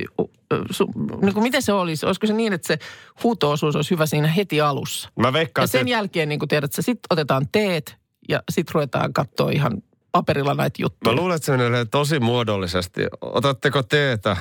su, 0.70 0.86
niin 1.22 1.34
kuin 1.34 1.42
miten 1.42 1.62
se 1.62 1.72
olisi? 1.72 2.06
Olisiko 2.06 2.26
se 2.26 2.32
niin, 2.32 2.52
että 2.52 2.66
se 2.66 2.78
huuto-osuus 3.22 3.76
olisi 3.76 3.90
hyvä 3.90 4.06
siinä 4.06 4.28
heti 4.28 4.60
alussa? 4.60 5.08
Mä 5.18 5.32
veikkaan, 5.32 5.62
Ja 5.62 5.64
että 5.64 5.78
sen 5.78 5.88
jälkeen, 5.88 6.28
niin 6.28 6.38
kuin 6.38 6.48
tiedät, 6.48 6.72
sitten 6.72 7.06
otetaan 7.10 7.46
teet 7.52 7.96
ja 8.28 8.42
sitten 8.50 8.74
ruvetaan 8.74 9.12
katsoa 9.12 9.50
ihan 9.50 9.82
paperilla 10.12 10.54
näitä 10.54 10.82
juttuja. 10.82 11.14
Mä 11.14 11.20
luulen, 11.20 11.36
että 11.36 11.46
se 11.46 11.56
menee 11.56 11.84
tosi 11.84 12.20
muodollisesti. 12.20 13.00
Otatteko 13.20 13.82
teetä? 13.82 14.36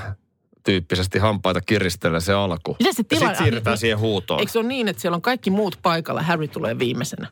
Tyyppisesti 0.63 1.19
hampaita 1.19 1.61
kiristellä 1.61 2.19
se 2.19 2.33
alku. 2.33 2.75
Miten 2.79 2.93
se 2.93 2.99
ja 3.01 3.03
tila- 3.03 3.19
sitten 3.19 3.43
siirrytään 3.45 3.73
niin- 3.73 3.79
siihen 3.79 3.99
huutoon. 3.99 4.39
Eikö 4.39 4.51
se 4.51 4.59
ole 4.59 4.67
niin, 4.67 4.87
että 4.87 5.01
siellä 5.01 5.15
on 5.15 5.21
kaikki 5.21 5.49
muut 5.49 5.79
paikalla, 5.81 6.21
Harry 6.21 6.47
tulee 6.47 6.79
viimeisenä? 6.79 7.27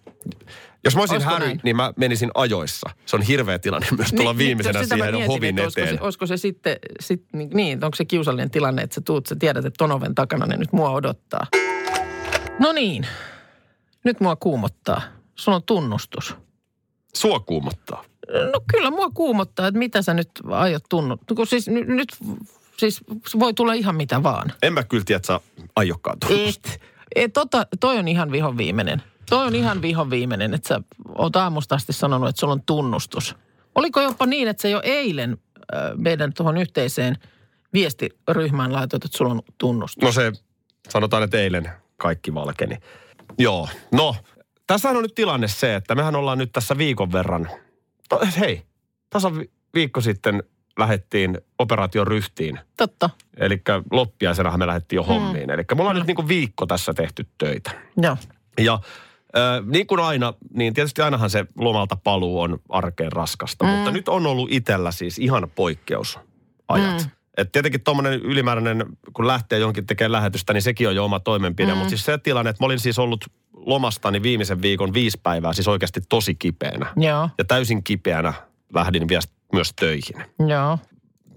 Jos 0.84 0.96
mä 0.96 1.02
olisin 1.02 1.16
Olisiko 1.16 1.32
Harry, 1.34 1.46
näin? 1.48 1.60
niin 1.64 1.76
mä 1.76 1.94
menisin 1.96 2.32
ajoissa. 2.34 2.90
Se 3.06 3.16
on 3.16 3.22
hirveä 3.22 3.60
tilanne 3.60 3.88
myös 3.98 4.10
tulla 4.12 4.34
Niin, 4.34 4.38
viimeisenä 4.38 4.84
sitä 4.84 4.98
mä 4.98 5.04
siihen 5.04 5.16
mietin, 5.16 5.32
hovin 5.32 5.50
että 5.50 5.64
olisiko 5.64 5.82
eteen. 5.82 5.98
Se, 5.98 6.04
olisiko 6.04 6.26
se 6.26 6.38
sitten, 6.38 6.78
sit, 7.00 7.24
niin, 7.34 7.50
niin, 7.54 7.84
onko 7.86 7.96
se 7.96 8.06
kiusallinen 8.06 8.50
tilanne, 8.52 8.82
että 8.82 8.94
sä 8.96 9.02
tuut, 9.02 9.26
sä 9.26 9.36
tiedät, 9.40 9.66
että 9.66 9.78
ton 9.78 9.92
oven 9.92 10.16
takana 10.16 10.46
ne 10.46 10.58
nyt 10.58 10.74
mua 10.74 10.90
odottaa. 10.92 11.48
No 12.60 12.72
niin, 12.72 13.08
nyt 14.04 14.20
mua 14.20 14.36
kuumottaa. 14.36 15.02
Sulla 15.36 15.56
on 15.56 15.64
tunnustus. 15.64 16.36
Sua 17.16 17.40
kuumottaa. 17.40 18.04
No 18.54 18.62
kyllä 18.74 18.92
mua 18.92 19.10
kuumottaa, 19.14 19.68
että 19.68 19.80
mitä 19.80 20.02
sä 20.02 20.14
nyt 20.14 20.30
aiot 20.52 20.84
tunnustaa. 20.90 21.36
Kun 21.36 21.48
siis 21.48 21.68
ny- 21.68 21.86
nyt, 21.96 22.10
siis 22.80 23.02
voi 23.40 23.54
tulla 23.54 23.74
ihan 23.74 23.96
mitä 23.96 24.24
vaan. 24.24 24.54
En 24.64 24.74
mä 24.74 24.84
kyllä 24.84 25.04
tiedä, 25.04 25.18
että 25.18 25.28
sä 25.28 25.40
aiokkaan. 25.76 26.18
Et. 26.30 26.82
Et, 27.16 27.34
tota, 27.34 27.68
toi 27.80 27.98
on 27.98 28.08
ihan 28.08 28.32
vihon 28.32 28.58
viimeinen. 28.58 29.04
Toi 29.30 29.48
on 29.48 29.56
ihan 29.56 29.82
vihon 29.82 30.10
viimeinen, 30.10 30.54
että 30.54 30.68
sä 30.68 30.82
oot 31.16 31.36
aamusta 31.36 31.76
asti 31.76 31.94
sanonut, 31.94 32.30
että 32.30 32.40
sulla 32.40 32.54
on 32.54 32.64
tunnustus. 32.66 33.36
Oliko 33.76 34.02
jopa 34.02 34.26
niin, 34.26 34.48
että 34.48 34.62
sä 34.62 34.68
jo 34.68 34.82
eilen 34.84 35.32
äh, 35.32 35.92
meidän 35.96 36.34
tuohon 36.34 36.58
yhteiseen 36.58 37.16
viestiryhmään 37.74 38.74
laitoit, 38.74 39.06
että 39.06 39.18
sulla 39.18 39.32
on 39.32 39.42
tunnustus? 39.58 40.04
No 40.04 40.12
se, 40.12 40.32
sanotaan, 40.90 41.24
että 41.24 41.38
eilen 41.38 41.70
kaikki 41.98 42.34
valkeni. 42.34 42.78
Joo, 43.38 43.70
no, 43.92 44.16
tässä 44.68 44.90
on 44.90 45.04
nyt 45.04 45.16
tilanne 45.16 45.48
se, 45.48 45.76
että 45.76 45.96
mehän 45.96 46.16
ollaan 46.16 46.38
nyt 46.38 46.52
tässä 46.52 46.78
viikon 46.78 47.12
verran, 47.12 47.50
hei, 48.40 48.62
tasan 49.10 49.38
vi- 49.38 49.52
viikko 49.74 50.02
sitten 50.02 50.44
lähettiin 50.78 51.38
operaation 51.60 52.08
ryhtiin. 52.08 52.60
Totta, 52.78 53.10
Eli 53.38 53.62
loppiaisenahan 53.92 54.60
me 54.60 54.68
lähdettiin 54.68 54.98
jo 54.98 55.02
Mm. 55.04 55.08
hommiin. 55.08 55.50
Eli 55.50 55.64
me 55.76 55.82
ollaan 55.82 55.96
nyt 55.96 56.08
niin 56.08 56.16
kuin 56.16 56.28
viikko 56.28 56.66
tässä 56.66 56.94
tehty 56.94 57.28
töitä. 57.38 57.72
joo. 57.98 58.18
Ja 58.60 58.74
äh, 58.74 59.66
niin 59.66 59.88
kuin 59.88 60.00
aina, 60.02 60.34
niin 60.54 60.74
tietysti 60.74 61.02
ainahan 61.02 61.30
se 61.30 61.46
lomalta 61.60 61.96
paluu 62.04 62.42
on 62.42 62.60
arkeen 62.70 63.12
raskasta. 63.12 63.66
Mm. 63.66 63.72
Mutta 63.72 63.92
nyt 63.92 64.10
on 64.10 64.26
ollut 64.28 64.52
itsellä 64.52 64.92
siis 64.92 65.20
ihan 65.20 65.48
poikkeusajat. 65.56 67.02
Mm. 67.04 67.10
Et 67.38 67.52
tietenkin 67.52 67.82
tuommoinen 67.84 68.14
ylimääräinen, 68.14 68.86
kun 69.14 69.28
lähtee 69.28 69.60
jonkin 69.60 69.86
tekemään 69.88 70.12
lähetystä, 70.12 70.54
niin 70.54 70.62
sekin 70.62 70.88
on 70.88 70.96
jo 70.96 71.06
oma 71.06 71.20
toimenpide. 71.20 71.72
Mm. 71.72 71.78
Mutta 71.78 71.90
siis 71.90 72.06
se 72.06 72.18
tilanne, 72.18 72.50
että 72.50 72.64
mä 72.64 72.66
olin 72.66 72.80
siis 72.80 73.00
ollut 73.00 73.26
lomastani 73.54 74.22
viimeisen 74.24 74.62
viikon 74.62 74.94
viisi 74.94 75.20
päivää, 75.24 75.54
siis 75.54 75.68
oikeasti 75.68 76.02
tosi 76.10 76.36
kipeänä. 76.36 76.94
Joo, 76.96 77.30
Ja 77.38 77.46
täysin 77.46 77.84
kipeänä 77.84 78.34
lähdin 78.74 79.08
vielä 79.08 79.22
myös 79.54 79.74
töihin. 79.80 80.26
joo. 80.48 80.80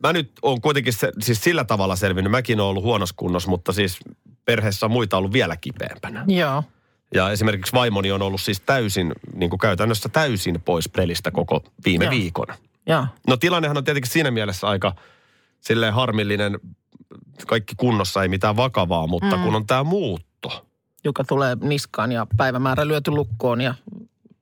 Mä 0.03 0.13
nyt 0.13 0.33
on 0.43 0.61
kuitenkin 0.61 0.93
se, 0.93 1.13
siis 1.21 1.45
sillä 1.45 1.65
tavalla 1.65 1.97
selvinnyt. 1.97 2.31
Mäkin 2.31 2.61
olen 2.61 2.71
ollut 2.71 2.85
huonossa 2.85 3.15
kunnossa, 3.19 3.51
mutta 3.51 3.73
siis 3.73 3.99
perheessä 4.45 4.87
on 4.87 4.93
muita 4.93 5.17
ollut 5.17 5.33
vielä 5.33 5.57
kipeämpänä. 5.57 6.25
Joo, 6.29 6.65
Ja 7.15 7.31
esimerkiksi 7.31 7.73
vaimoni 7.73 8.13
on 8.13 8.23
ollut 8.23 8.41
siis 8.41 8.61
täysin, 8.61 9.13
niin 9.35 9.51
kuin 9.51 9.61
käytännössä 9.61 10.09
täysin 10.09 10.63
pois 10.65 10.89
pelistä 10.89 11.31
koko 11.31 11.65
viime 11.85 12.05
Joo. 12.05 12.11
viikon. 12.11 12.47
joo. 12.87 13.07
No 13.29 13.37
tilannehan 13.37 13.77
on 13.79 13.85
tietenkin 13.85 14.13
siinä 14.13 14.31
mielessä 14.31 14.69
aika 14.69 14.95
silleen 15.61 15.95
harmillinen, 15.95 16.61
kaikki 17.47 17.75
kunnossa 17.77 18.23
ei 18.23 18.29
mitään 18.29 18.57
vakavaa, 18.57 19.07
mutta 19.07 19.37
mm. 19.37 19.43
kun 19.43 19.55
on 19.55 19.67
tämä 19.67 19.85
muutto, 19.85 20.67
Joka 21.05 21.25
tulee 21.25 21.57
niskaan 21.61 22.13
ja 22.13 22.27
päivämäärä 22.37 22.89
lyöty 22.89 23.11
lukkoon 23.11 23.61
ja 23.61 23.75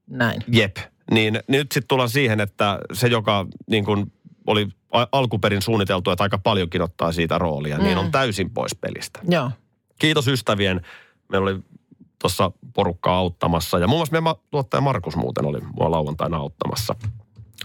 näin. 0.06 0.42
jep, 0.48 0.76
niin 1.10 1.40
nyt 1.48 1.72
sitten 1.72 1.88
tullaan 1.88 2.08
siihen, 2.08 2.40
että 2.40 2.78
se 2.92 3.08
joka 3.08 3.46
niin 3.70 3.84
kuin 3.84 4.12
oli 4.46 4.68
alkuperin 5.12 5.62
suunniteltu, 5.62 6.10
että 6.10 6.22
aika 6.24 6.38
paljonkin 6.38 6.82
ottaa 6.82 7.12
siitä 7.12 7.38
roolia, 7.38 7.78
mm. 7.78 7.84
niin 7.84 7.98
on 7.98 8.10
täysin 8.10 8.50
pois 8.50 8.74
pelistä. 8.74 9.20
Joo, 9.28 9.50
Kiitos 9.98 10.28
ystävien. 10.28 10.80
Meillä 11.28 11.50
oli 11.50 11.60
tuossa 12.18 12.50
porukkaa 12.74 13.16
auttamassa. 13.16 13.78
Ja 13.78 13.88
muun 13.88 13.98
muassa 13.98 14.20
meidän 14.20 14.34
tuottaja 14.50 14.80
Markus 14.80 15.16
muuten 15.16 15.46
oli 15.46 15.60
mua 15.60 15.90
lauantaina 15.90 16.36
auttamassa. 16.36 16.94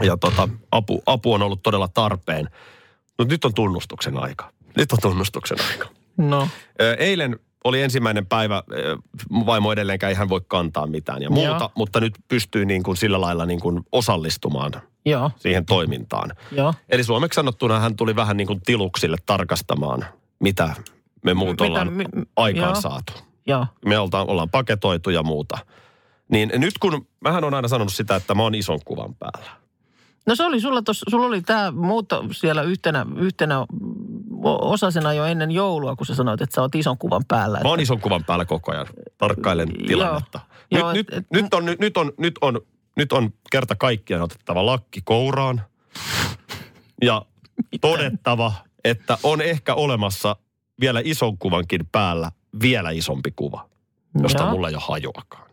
Ja 0.01 0.17
tota, 0.17 0.49
apu, 0.71 1.03
apu 1.05 1.33
on 1.33 1.41
ollut 1.41 1.63
todella 1.63 1.87
tarpeen. 1.87 2.49
Mutta 3.17 3.33
nyt 3.33 3.45
on 3.45 3.53
tunnustuksen 3.53 4.17
aika. 4.17 4.51
Nyt 4.77 4.91
on 4.91 4.97
tunnustuksen 5.01 5.57
aika. 5.71 5.89
no. 6.17 6.47
Eilen 6.97 7.39
oli 7.63 7.81
ensimmäinen 7.81 8.25
päivä, 8.25 8.63
mun 9.29 9.45
vaimo 9.45 9.71
edelleenkään 9.71 10.09
ei 10.09 10.15
hän 10.15 10.29
voi 10.29 10.41
kantaa 10.47 10.87
mitään 10.87 11.21
ja 11.21 11.29
muuta, 11.29 11.57
Joo. 11.59 11.71
mutta 11.75 11.99
nyt 11.99 12.13
pystyy 12.27 12.65
niin 12.65 12.83
kuin 12.83 12.97
sillä 12.97 13.21
lailla 13.21 13.45
niin 13.45 13.59
kuin 13.59 13.81
osallistumaan 13.91 14.71
Joo, 15.05 15.31
siihen 15.37 15.65
toimintaan. 15.65 16.31
joo. 16.51 16.73
Eli 16.89 17.03
suomeksi 17.03 17.35
sanottuna 17.35 17.79
hän 17.79 17.95
tuli 17.95 18.15
vähän 18.15 18.37
niin 18.37 18.47
kuin 18.47 18.61
tiluksille 18.61 19.17
tarkastamaan, 19.25 20.05
mitä 20.39 20.75
me 21.25 21.33
muut 21.33 21.49
Mitä 21.51 21.63
ollaan 21.63 21.93
mi- 21.93 22.05
aikaan 22.35 22.73
joo. 22.73 22.81
saatu 22.81 23.13
Joo, 23.47 23.65
me 23.85 23.99
oltaan, 23.99 24.29
ollaan 24.29 24.49
paketoitu 24.49 25.09
ja 25.09 25.23
muuta. 25.23 25.57
Niin 26.29 26.51
nyt 26.55 26.73
kun, 26.79 27.07
mähän 27.21 27.43
on 27.43 27.53
aina 27.53 27.67
sanonut 27.67 27.93
sitä, 27.93 28.15
että 28.15 28.35
mä 28.35 28.43
oon 28.43 28.55
ison 28.55 28.79
kuvan 28.85 29.15
päällä. 29.15 29.49
No 30.25 30.35
se 30.35 30.43
oli 30.43 30.61
sulla 30.61 30.81
tos, 30.81 31.03
sulla 31.09 31.25
oli 31.27 31.41
tämä 31.41 31.71
muutto 31.71 32.23
siellä 32.31 32.61
yhtenä, 32.61 33.05
yhtenä 33.17 33.65
osasena 34.43 35.13
jo 35.13 35.25
ennen 35.25 35.51
joulua, 35.51 35.95
kun 35.95 36.05
sä 36.05 36.15
sanoit, 36.15 36.41
että 36.41 36.55
sä 36.55 36.61
oot 36.61 36.75
ison 36.75 36.97
kuvan 36.97 37.23
päällä. 37.27 37.59
Mä 37.63 37.69
oon 37.69 37.79
ison 37.79 37.99
kuvan 37.99 38.23
päällä 38.23 38.45
koko 38.45 38.71
ajan, 38.71 38.87
tarkkailen 39.17 39.69
Joo. 39.77 39.87
tilannetta. 39.87 40.39
Nyt, 40.71 40.79
Joo, 40.81 40.93
nyt, 40.93 41.09
et- 41.09 41.17
et- 41.17 41.31
nyt, 41.31 41.53
on, 41.53 41.65
nyt, 41.65 41.79
nyt, 41.79 41.97
on, 41.97 42.11
nyt, 42.17 42.33
on, 42.41 42.61
nyt 42.97 43.13
on 43.13 43.33
kerta 43.51 43.75
kaikkiaan 43.75 44.23
otettava 44.23 44.65
lakki 44.65 45.01
kouraan 45.03 45.61
ja 47.01 47.25
todettava, 47.81 48.53
että 48.83 49.17
on 49.23 49.41
ehkä 49.41 49.73
olemassa 49.75 50.35
vielä 50.81 51.01
ison 51.03 51.37
kuvankin 51.37 51.81
päällä 51.91 52.31
vielä 52.61 52.89
isompi 52.91 53.31
kuva, 53.35 53.69
josta 54.21 54.43
Joo. 54.43 54.51
mulla 54.51 54.69
ei 54.69 54.75
ole 54.75 54.83
hajuakaan. 54.87 55.49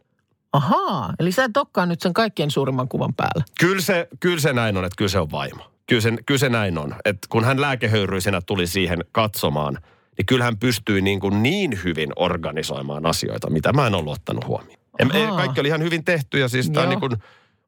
Ahaa, 0.53 1.15
eli 1.19 1.33
sä 1.33 1.45
et 1.45 1.57
olekaan 1.57 1.89
nyt 1.89 2.01
sen 2.01 2.13
kaikkein 2.15 2.51
suurimman 2.51 2.89
kuvan 2.89 3.15
päällä. 3.15 3.45
Kyllä 3.61 3.81
se, 3.83 4.09
kyllä 4.21 4.41
se 4.41 4.53
näin 4.53 4.77
on, 4.77 4.85
että 4.85 4.97
kyllä 4.97 5.09
se 5.09 5.19
on 5.19 5.31
vaimo. 5.31 5.71
Kyllä 5.87 6.03
se, 6.03 6.13
kyllä 6.27 6.39
se 6.39 6.49
näin 6.49 6.79
on. 6.79 6.95
Että 7.05 7.27
kun 7.31 7.45
hän 7.45 7.61
lääkehöyryisenä 7.61 8.41
tuli 8.47 8.67
siihen 8.67 9.05
katsomaan, 9.13 9.79
niin 10.19 10.27
kyllä 10.27 10.45
hän 10.45 10.59
pystyi 10.59 11.01
niin, 11.03 11.21
kuin 11.21 11.43
niin 11.43 11.81
hyvin 11.85 12.13
organisoimaan 12.17 13.07
asioita, 13.07 13.51
mitä 13.51 13.73
mä 13.73 13.87
en 13.87 13.95
ollut 13.95 14.13
ottanut 14.13 14.47
huomioon. 14.47 14.81
En, 14.99 15.11
ei, 15.15 15.27
kaikki 15.27 15.61
oli 15.61 15.69
ihan 15.69 15.83
hyvin 15.83 16.05
tehty 16.05 16.39
ja 16.39 16.49
siis 16.49 16.71
tämä 16.71 16.87
niin 16.87 17.01
kuin 17.01 17.13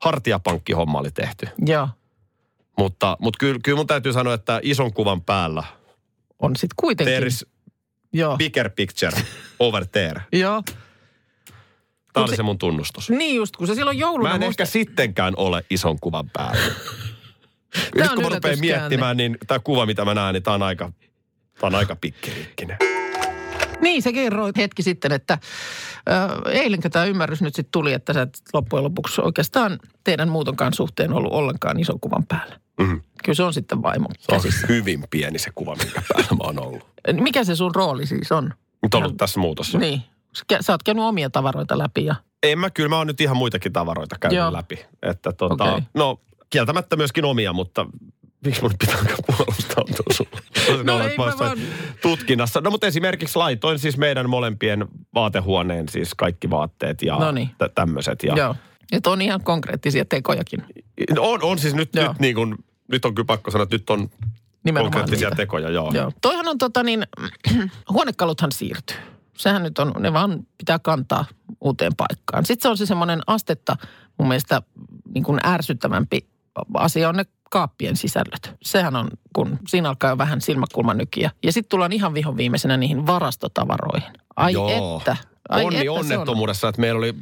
hartiapankkihomma 0.00 0.98
oli 0.98 1.10
tehty. 1.10 1.48
Joo, 1.66 1.88
Mutta, 2.78 3.16
mutta 3.20 3.38
kyllä, 3.38 3.60
kyllä 3.64 3.76
mun 3.76 3.86
täytyy 3.86 4.12
sanoa, 4.12 4.34
että 4.34 4.60
ison 4.62 4.92
kuvan 4.92 5.20
päällä 5.22 5.64
on 6.38 6.56
sitten 6.56 6.74
kuitenkin. 6.76 7.14
there 7.14 7.26
is 7.26 7.46
Joo, 8.12 8.36
bigger 8.36 8.70
picture 8.70 9.22
over 9.58 9.86
there. 9.86 10.22
joo. 10.32 10.62
Tämä 12.12 12.24
oli 12.24 12.32
se- 12.32 12.36
se 12.36 12.42
mun 12.42 12.58
tunnustus. 12.58 13.10
Niin 13.10 13.36
just, 13.36 13.56
kun 13.56 13.66
se 13.66 13.74
silloin 13.74 13.98
jouluna... 13.98 14.28
Mä 14.28 14.34
en 14.34 14.40
musta- 14.40 14.48
ehkä 14.50 14.64
sittenkään 14.64 15.34
ole 15.36 15.64
ison 15.70 15.98
kuvan 16.00 16.30
päällä. 16.30 16.62
Nyt 17.94 18.08
kun 18.14 18.22
mä 18.22 18.28
rupean 18.28 18.58
miettimään, 18.60 19.16
niin 19.16 19.38
tämä 19.46 19.58
kuva, 19.58 19.86
mitä 19.86 20.04
mä 20.04 20.14
näen, 20.14 20.32
niin 20.34 20.42
tämä 20.42 20.54
on 20.54 20.62
aika, 20.62 20.92
tää 21.60 21.66
on 21.66 21.74
aika 21.74 21.96
pikkiriikkinen. 21.96 22.76
Niin, 23.80 24.02
se 24.02 24.12
kerroit 24.12 24.56
hetki 24.56 24.82
sitten, 24.82 25.12
että 25.12 25.38
ö, 26.46 26.50
eilenkö 26.50 26.88
tämä 26.90 27.04
ymmärrys 27.04 27.42
nyt 27.42 27.54
sitten 27.54 27.72
tuli, 27.72 27.92
että 27.92 28.12
sä 28.12 28.22
et 28.22 28.38
loppujen 28.52 28.84
lopuksi 28.84 29.20
oikeastaan 29.20 29.78
teidän 30.04 30.28
muutonkaan 30.28 30.74
suhteen 30.74 31.12
ollut 31.12 31.32
ollenkaan 31.32 31.80
ison 31.80 32.00
kuvan 32.00 32.26
päällä. 32.26 32.60
Mhm. 32.80 32.96
Kyllä 33.24 33.36
se 33.36 33.42
on 33.42 33.54
sitten 33.54 33.82
vaimo 33.82 34.08
Se 34.18 34.32
on 34.34 34.36
käsissä. 34.42 34.66
hyvin 34.66 35.04
pieni 35.10 35.38
se 35.38 35.50
kuva, 35.54 35.76
minkä 35.76 36.02
päällä 36.08 36.28
mä 36.30 36.44
oon 36.44 36.58
ollut. 36.58 36.86
Mikä 37.20 37.44
se 37.44 37.56
sun 37.56 37.74
rooli 37.74 38.06
siis 38.06 38.32
on? 38.32 38.54
Nyt 38.82 38.94
on 38.94 39.02
ollut 39.02 39.16
tässä 39.16 39.40
muutossa. 39.40 39.78
Niin. 39.78 40.02
Sä 40.60 40.72
oot 40.72 40.82
käynyt 40.82 41.04
omia 41.04 41.30
tavaroita 41.30 41.78
läpi 41.78 42.04
ja... 42.04 42.14
En 42.42 42.58
mä, 42.58 42.70
kyllä 42.70 42.88
mä 42.88 42.98
oon 42.98 43.06
nyt 43.06 43.20
ihan 43.20 43.36
muitakin 43.36 43.72
tavaroita 43.72 44.16
käynyt 44.20 44.36
Joo. 44.38 44.52
läpi. 44.52 44.84
Että 45.02 45.32
tota, 45.32 45.64
Okei. 45.72 45.82
no 45.94 46.20
kieltämättä 46.50 46.96
myöskin 46.96 47.24
omia, 47.24 47.52
mutta 47.52 47.86
miksi 48.44 48.62
mun 48.62 48.70
pitää 48.78 48.98
alkaa 48.98 49.16
puolustautua 49.36 50.06
sulle? 50.12 50.42
No 50.84 51.00
ei 51.00 51.16
mä 51.16 51.24
vaan- 51.38 51.58
tutkinnassa. 52.02 52.60
No 52.60 52.70
mutta 52.70 52.86
esimerkiksi 52.86 53.38
laitoin 53.38 53.78
siis 53.78 53.96
meidän 53.98 54.30
molempien 54.30 54.86
vaatehuoneen 55.14 55.88
siis 55.88 56.14
kaikki 56.14 56.50
vaatteet 56.50 57.02
ja 57.02 57.18
tä- 57.58 57.68
tämmöiset. 57.74 58.22
Ja 58.22 58.34
Joo. 58.36 58.54
Että 58.92 59.10
on 59.10 59.22
ihan 59.22 59.40
konkreettisia 59.44 60.04
tekojakin. 60.04 60.62
on, 61.18 61.42
on 61.42 61.58
siis 61.58 61.74
nyt, 61.74 61.94
Joo. 61.94 62.08
nyt 62.08 62.20
niin 62.20 62.34
kuin, 62.34 62.54
nyt 62.88 63.04
on 63.04 63.14
kyllä 63.14 63.26
pakko 63.26 63.50
sanoa, 63.50 63.62
että 63.62 63.74
nyt 63.76 63.90
on 63.90 64.10
Nimenomaan 64.64 64.92
konkreettisia 64.92 65.28
niitä. 65.28 65.36
tekoja, 65.36 65.70
joo. 65.70 65.90
Joo. 65.94 66.12
Toihan 66.22 66.48
on 66.48 66.58
tota 66.58 66.82
niin, 66.82 67.06
huonekaluthan 67.92 68.52
siirtyy. 68.52 68.96
Sehän 69.36 69.62
nyt 69.62 69.78
on, 69.78 69.92
ne 69.98 70.12
vaan 70.12 70.46
pitää 70.58 70.78
kantaa 70.78 71.24
uuteen 71.60 71.92
paikkaan. 71.96 72.46
Sitten 72.46 72.62
se 72.62 72.68
on 72.68 72.76
se 72.76 72.86
semmoinen 72.86 73.20
astetta 73.26 73.76
mun 74.18 74.28
mielestä 74.28 74.62
niin 75.14 75.24
kuin 75.24 75.40
ärsyttävämpi 75.46 76.26
asia 76.74 77.08
on 77.08 77.16
ne 77.16 77.24
kaappien 77.50 77.96
sisällöt. 77.96 78.54
Sehän 78.62 78.96
on, 78.96 79.08
kun 79.32 79.58
siinä 79.68 79.88
alkaa 79.88 80.10
jo 80.10 80.18
vähän 80.18 80.40
silmäkulmanykiä. 80.40 81.30
Ja 81.42 81.52
sitten 81.52 81.68
tullaan 81.68 81.92
ihan 81.92 82.14
vihon 82.14 82.36
viimeisenä 82.36 82.76
niihin 82.76 83.06
varastotavaroihin. 83.06 84.12
Ai 84.36 84.52
Joo. 84.52 84.98
että. 84.98 85.16
Ai 85.48 85.64
Onni 85.64 85.76
että 85.76 85.84
se 85.84 85.90
on. 85.90 85.98
onnettomuudessa, 85.98 86.68
että 86.68 86.80
meillä 86.80 86.98
oli 86.98 87.14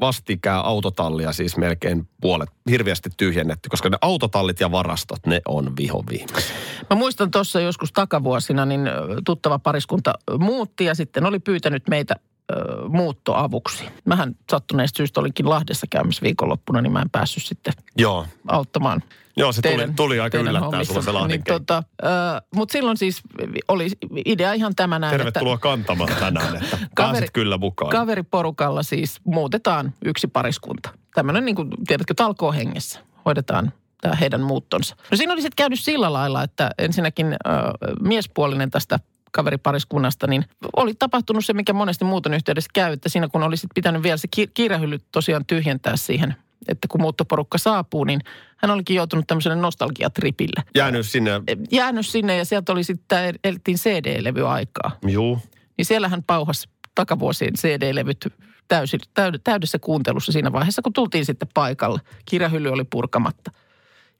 vastikään 0.00 0.64
autotallia 0.64 1.32
siis 1.32 1.56
melkein 1.56 2.08
puolet 2.20 2.48
hirveästi 2.70 3.10
tyhjennetty, 3.16 3.68
koska 3.68 3.88
ne 3.88 3.98
autotallit 4.00 4.60
ja 4.60 4.70
varastot, 4.70 5.26
ne 5.26 5.40
on 5.48 5.76
viho 5.76 6.04
viimeisiä. 6.10 6.56
Mä 6.90 6.96
muistan 6.96 7.30
tuossa 7.30 7.60
joskus 7.60 7.92
takavuosina, 7.92 8.66
niin 8.66 8.80
tuttava 9.24 9.58
pariskunta 9.58 10.14
muutti 10.38 10.84
ja 10.84 10.94
sitten 10.94 11.26
oli 11.26 11.38
pyytänyt 11.38 11.88
meitä 11.88 12.14
ö, 12.52 12.54
muuttoavuksi. 12.88 13.84
Mähän 14.04 14.36
sattuneesta 14.50 14.96
syystä 14.96 15.20
olinkin 15.20 15.48
Lahdessa 15.48 15.86
käymässä 15.90 16.22
viikonloppuna, 16.22 16.80
niin 16.80 16.92
mä 16.92 17.02
en 17.02 17.10
päässyt 17.10 17.42
sitten 17.42 17.74
Joo. 17.96 18.26
auttamaan 18.48 19.02
Joo, 19.36 19.52
se 19.52 19.62
tuli, 19.62 19.74
teidän- 19.76 19.94
tuli 19.94 20.20
aika 20.20 20.38
teidän 20.38 20.56
yllättäen 20.56 20.86
sulla 20.86 21.02
se 21.02 21.10
niin, 21.28 21.44
tota, 21.44 21.82
Mutta 22.54 22.72
silloin 22.72 22.96
siis 22.96 23.20
oli 23.68 23.88
idea 24.24 24.52
ihan 24.52 24.74
tämä 24.74 24.98
näin, 24.98 25.10
Tervetuloa 25.10 25.58
kantamaan 25.58 26.10
tänään, 26.20 26.56
että 26.56 26.78
pääset 26.96 27.30
kyllä 27.30 27.58
mukaan. 27.58 27.90
Kaveriporukalla 27.90 28.82
siis 28.82 29.20
muutetaan 29.24 29.94
yksi 30.04 30.26
pariskunta. 30.26 30.90
Tämmöinen 31.14 31.44
niin 31.44 31.54
kuin, 31.54 31.68
tiedätkö, 31.86 32.14
talkoo 32.14 32.52
hengessä. 32.52 33.00
Hoidetaan 33.24 33.72
tämä 34.00 34.14
heidän 34.14 34.40
muuttonsa. 34.40 34.96
No 35.10 35.16
siinä 35.16 35.32
oli 35.32 35.42
sitten 35.42 35.56
käynyt 35.56 35.80
sillä 35.80 36.12
lailla, 36.12 36.42
että 36.42 36.70
ensinnäkin 36.78 37.26
äh, 37.26 37.34
miespuolinen 38.00 38.70
tästä 38.70 38.98
kaveripariskunnasta, 39.32 40.26
niin 40.26 40.44
oli 40.76 40.94
tapahtunut 40.94 41.44
se, 41.44 41.52
mikä 41.52 41.72
monesti 41.72 42.04
muuton 42.04 42.34
yhteydessä 42.34 42.70
käy, 42.74 42.92
että 42.92 43.08
siinä 43.08 43.28
kun 43.28 43.42
olisi 43.42 43.66
pitänyt 43.74 44.02
vielä 44.02 44.16
se 44.16 44.28
ki- 44.30 44.50
kirjahylly 44.54 44.98
tosiaan 45.12 45.44
tyhjentää 45.46 45.96
siihen, 45.96 46.36
että 46.68 46.88
kun 46.88 47.00
muuttoporukka 47.00 47.58
saapuu, 47.58 48.04
niin 48.04 48.20
hän 48.56 48.70
olikin 48.70 48.96
joutunut 48.96 49.26
tämmöiselle 49.26 49.56
nostalgiatripille. 49.56 50.62
Jäänyt 50.74 51.06
sinne, 51.06 51.30
Jäänyt 51.72 52.06
sinne 52.06 52.36
ja 52.36 52.44
sieltä 52.44 52.72
oli 52.72 52.84
sitten, 52.84 53.34
elettiin 53.44 53.76
CD-levyaikaa 53.76 54.90
juu. 55.08 55.38
niin 55.78 55.86
siellä 55.86 56.08
hän 56.08 56.22
pauhasi 56.22 56.68
takavuosien 56.94 57.54
CD-levyt 57.54 58.26
täysin, 58.68 59.00
täyd, 59.14 59.34
täydessä 59.44 59.78
kuuntelussa 59.78 60.32
siinä 60.32 60.52
vaiheessa, 60.52 60.82
kun 60.82 60.92
tultiin 60.92 61.24
sitten 61.24 61.48
paikalle. 61.54 62.00
Kirjahylly 62.24 62.68
oli 62.68 62.84
purkamatta. 62.84 63.50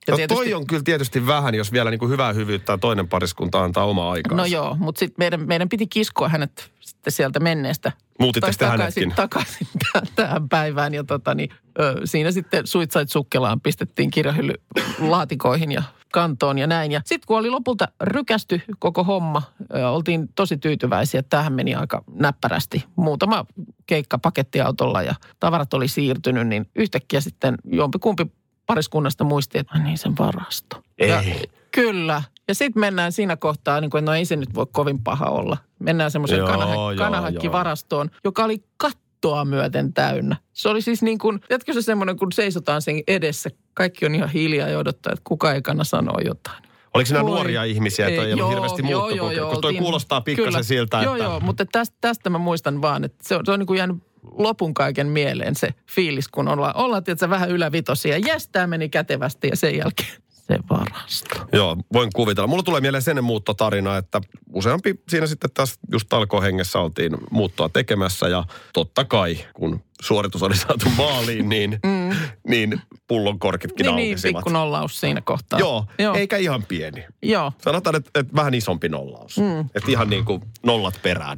Ja 0.07 0.17
No 0.17 0.27
toi 0.27 0.53
on 0.53 0.67
kyllä 0.67 0.83
tietysti 0.85 1.27
vähän, 1.27 1.55
jos 1.55 1.71
vielä 1.71 1.89
niin 1.89 1.99
kuin 1.99 2.11
hyvää 2.11 2.33
hyvyyttä 2.33 2.77
toinen 2.77 3.07
pariskunta 3.07 3.63
antaa 3.63 3.85
omaa 3.85 4.11
aikaa. 4.11 4.37
No 4.37 4.45
joo, 4.45 4.75
mutta 4.79 4.99
sitten 4.99 5.15
meidän, 5.17 5.47
meidän 5.47 5.69
piti 5.69 5.87
kiskoa 5.87 6.29
hänet 6.29 6.71
sitten 6.79 7.13
sieltä 7.13 7.39
menneestä. 7.39 7.91
Muutitte 8.19 8.51
sitten 8.51 8.69
takaisin, 8.69 9.03
hänetkin? 9.03 9.15
takaisin 9.15 9.67
tähän, 9.93 10.07
tähän 10.15 10.49
päivään. 10.49 10.93
Ja 10.93 11.03
tota, 11.03 11.35
niin, 11.35 11.49
ö, 11.79 12.01
siinä 12.05 12.31
sitten 12.31 12.67
suitsait 12.67 13.09
sukkelaan 13.09 13.61
pistettiin 13.61 14.11
kirjahylly 14.11 14.53
laatikoihin 14.99 15.71
ja 15.71 15.83
kantoon 16.13 16.57
ja 16.57 16.67
näin. 16.67 16.91
Ja 16.91 17.01
sitten 17.05 17.27
kun 17.27 17.37
oli 17.37 17.49
lopulta 17.49 17.87
rykästy 18.01 18.61
koko 18.79 19.03
homma, 19.03 19.41
ö, 19.75 19.89
oltiin 19.89 20.29
tosi 20.35 20.57
tyytyväisiä, 20.57 21.19
että 21.19 21.37
tähän 21.37 21.53
meni 21.53 21.75
aika 21.75 22.03
näppärästi. 22.13 22.85
Muutama 22.95 23.45
keikka 23.85 24.17
pakettiautolla 24.17 25.01
ja 25.01 25.15
tavarat 25.39 25.73
oli 25.73 25.87
siirtynyt, 25.87 26.47
niin 26.47 26.65
yhtäkkiä 26.75 27.21
sitten 27.21 27.55
jompikumpi 27.65 28.25
pariskunnasta 28.65 29.23
muisti, 29.23 29.57
että 29.59 29.73
"Ai 29.75 29.83
niin 29.83 29.97
sen 29.97 30.13
varasto. 30.19 30.81
Ja, 30.99 31.21
Ei. 31.21 31.49
kyllä. 31.71 32.23
Ja 32.47 32.55
sitten 32.55 32.79
mennään 32.79 33.11
siinä 33.11 33.37
kohtaa, 33.37 33.81
niin 33.81 33.91
kuin, 33.91 33.99
että 33.99 34.11
no 34.11 34.15
ei 34.15 34.25
se 34.25 34.35
nyt 34.35 34.55
voi 34.55 34.65
kovin 34.71 35.03
paha 35.03 35.25
olla. 35.25 35.57
Mennään 35.79 36.11
semmoiseen 36.11 36.37
Joo, 36.39 36.47
kanaha- 36.47 36.73
joo, 36.73 36.93
kanahäkkivarastoon, 36.97 38.09
joka 38.23 38.43
oli 38.43 38.63
kattoa 38.77 39.45
myöten 39.45 39.93
täynnä. 39.93 40.35
Se 40.53 40.69
oli 40.69 40.81
siis 40.81 41.01
niin 41.01 41.17
kuin, 41.17 41.39
tiedätkö 41.39 41.73
se 41.73 41.81
semmoinen, 41.81 42.17
kun 42.17 42.31
seisotaan 42.31 42.81
sen 42.81 43.01
edessä, 43.07 43.49
kaikki 43.73 44.05
on 44.05 44.15
ihan 44.15 44.29
hiljaa 44.29 44.69
ja 44.69 44.77
odottaa, 44.79 45.13
että 45.13 45.21
kuka 45.23 45.53
ei 45.53 45.61
kannata 45.61 45.89
sanoa 45.89 46.17
jotain. 46.25 46.63
Oliko 46.93 47.07
siinä 47.07 47.21
nuoria 47.23 47.63
ihmisiä, 47.63 48.07
että 48.07 48.21
ei, 48.21 48.27
ollut 48.27 48.37
joo, 48.39 48.49
hirveästi 48.49 48.81
joo, 48.81 48.89
joo, 48.91 48.99
muuttokokemusta? 48.99 49.37
joo, 49.39 49.51
Kun 49.51 49.61
toi 49.61 49.69
oltiin- 49.69 49.83
kuulostaa 49.83 50.21
pikkasen 50.21 50.51
kyllä. 50.51 50.63
siltä, 50.63 51.01
Joo, 51.01 51.15
että... 51.15 51.23
joo, 51.23 51.39
mutta 51.39 51.65
tästä, 51.65 51.95
tästä 52.01 52.29
mä 52.29 52.37
muistan 52.37 52.81
vaan, 52.81 53.03
että 53.03 53.23
se 53.27 53.35
on, 53.35 53.45
se 53.45 53.51
on 53.51 53.59
niin 53.59 53.67
kuin 53.67 53.77
jäänyt 53.77 53.97
lopun 54.31 54.73
kaiken 54.73 55.07
mieleen 55.07 55.55
se 55.55 55.73
fiilis, 55.91 56.27
kun 56.27 56.47
ollaan, 56.47 56.75
ollaan 56.77 57.03
tietysti 57.03 57.29
vähän 57.29 57.49
ylävitosia. 57.49 58.17
Jes, 58.17 58.47
tämä 58.47 58.67
meni 58.67 58.89
kätevästi 58.89 59.47
ja 59.47 59.55
sen 59.55 59.77
jälkeen 59.77 60.23
se 60.47 60.59
varasto. 60.69 61.35
Joo, 61.53 61.77
voin 61.93 62.09
kuvitella. 62.15 62.47
Mulla 62.47 62.63
tulee 62.63 62.81
mieleen 62.81 63.01
sen 63.01 63.23
muuttotarina, 63.23 63.97
että 63.97 64.21
useampi 64.53 64.95
siinä 65.09 65.27
sitten 65.27 65.49
taas 65.53 65.79
just 65.91 66.09
talkohengessä 66.09 66.79
oltiin 66.79 67.17
muuttoa 67.31 67.69
tekemässä 67.69 68.27
ja 68.27 68.43
totta 68.73 69.05
kai, 69.05 69.37
kun 69.53 69.83
suoritus 70.01 70.43
oli 70.43 70.55
saatu 70.55 70.89
maaliin, 70.97 71.49
niin, 71.49 71.79
mm. 71.85 72.15
niin 72.47 72.81
pullonkorkitkin 73.07 73.85
Niin, 73.85 73.95
niin, 73.95 74.11
aukesivat. 74.11 74.35
pikku 74.35 74.49
nollaus 74.49 74.99
siinä 74.99 75.21
kohtaa. 75.21 75.59
Joo, 75.59 75.85
Joo. 75.99 76.15
eikä 76.15 76.37
ihan 76.37 76.63
pieni. 76.63 77.05
Joo. 77.21 77.51
Sanotaan, 77.61 77.95
että, 77.95 78.19
että 78.19 78.35
vähän 78.35 78.53
isompi 78.53 78.89
nollaus. 78.89 79.37
Mm. 79.37 79.59
Että 79.59 79.91
ihan 79.91 80.09
niin 80.09 80.25
kuin 80.25 80.41
nollat 80.63 80.99
perään. 81.03 81.37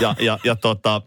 Ja, 0.00 0.14
ja, 0.18 0.38
ja 0.44 0.56
tota, 0.56 1.02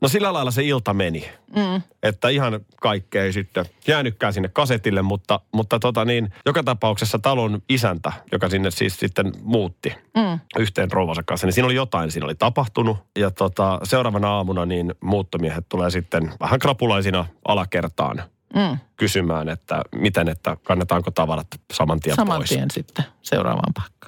no 0.00 0.08
sillä 0.08 0.32
lailla 0.32 0.50
se 0.50 0.62
ilta 0.64 0.94
meni. 0.94 1.30
Mm. 1.56 1.82
Että 2.02 2.28
ihan 2.28 2.60
kaikkea 2.80 3.24
ei 3.24 3.32
sitten 3.32 3.64
jäänytkään 3.86 4.32
sinne 4.32 4.48
kasetille, 4.48 5.02
mutta, 5.02 5.40
mutta 5.52 5.78
tota 5.78 6.04
niin, 6.04 6.32
joka 6.46 6.62
tapauksessa 6.62 7.18
talon 7.18 7.62
isäntä, 7.68 8.12
joka 8.32 8.48
sinne 8.48 8.70
siis 8.70 8.96
sitten 9.00 9.32
muutti 9.42 9.94
mm. 10.16 10.40
yhteen 10.58 10.92
rouvansa 10.92 11.22
kanssa, 11.22 11.46
niin 11.46 11.52
siinä 11.54 11.66
oli 11.66 11.74
jotain, 11.74 12.10
siinä 12.10 12.24
oli 12.24 12.34
tapahtunut. 12.34 12.98
Ja 13.18 13.30
tota, 13.30 13.80
seuraavana 13.84 14.28
aamuna 14.28 14.66
niin 14.66 14.94
muuttomiehet 15.00 15.68
tulee 15.68 15.90
sitten 15.90 16.32
vähän 16.40 16.58
krapulaisina 16.58 17.26
alakertaan 17.48 18.22
Mm. 18.54 18.78
kysymään, 18.96 19.48
että 19.48 19.82
miten, 19.94 20.28
että 20.28 20.56
kannetaanko 20.62 21.10
tavarat 21.10 21.46
saman 21.72 22.00
tien 22.00 22.16
Saman 22.16 22.36
pois. 22.38 22.48
tien 22.48 22.70
sitten 22.70 23.04
seuraavaan 23.22 23.72
paikkaan. 23.74 23.99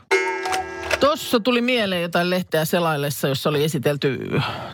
Tuossa 1.02 1.40
tuli 1.40 1.60
mieleen 1.60 2.02
jotain 2.02 2.30
lehteä 2.30 2.64
selaillessa, 2.64 3.28
jossa 3.28 3.50
oli 3.50 3.64
esitelty, 3.64 4.18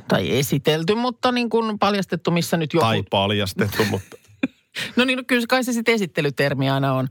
tai 0.09 0.39
esitelty, 0.39 0.95
mutta 0.95 1.33
niin 1.33 1.51
kuin 1.51 1.79
paljastettu, 1.79 2.31
missä 2.31 2.57
nyt 2.57 2.75
joku... 2.75 2.87
Tai 2.87 3.03
paljastettu, 3.11 3.85
mutta 3.91 4.17
No 4.97 5.05
niin, 5.05 5.17
no 5.17 5.23
kyllä 5.27 5.41
se 5.41 5.47
kai 5.47 5.65
se 5.65 5.73
sitten 5.73 5.95
esittelytermi 5.95 6.71
aina 6.71 6.93
on. 6.93 7.09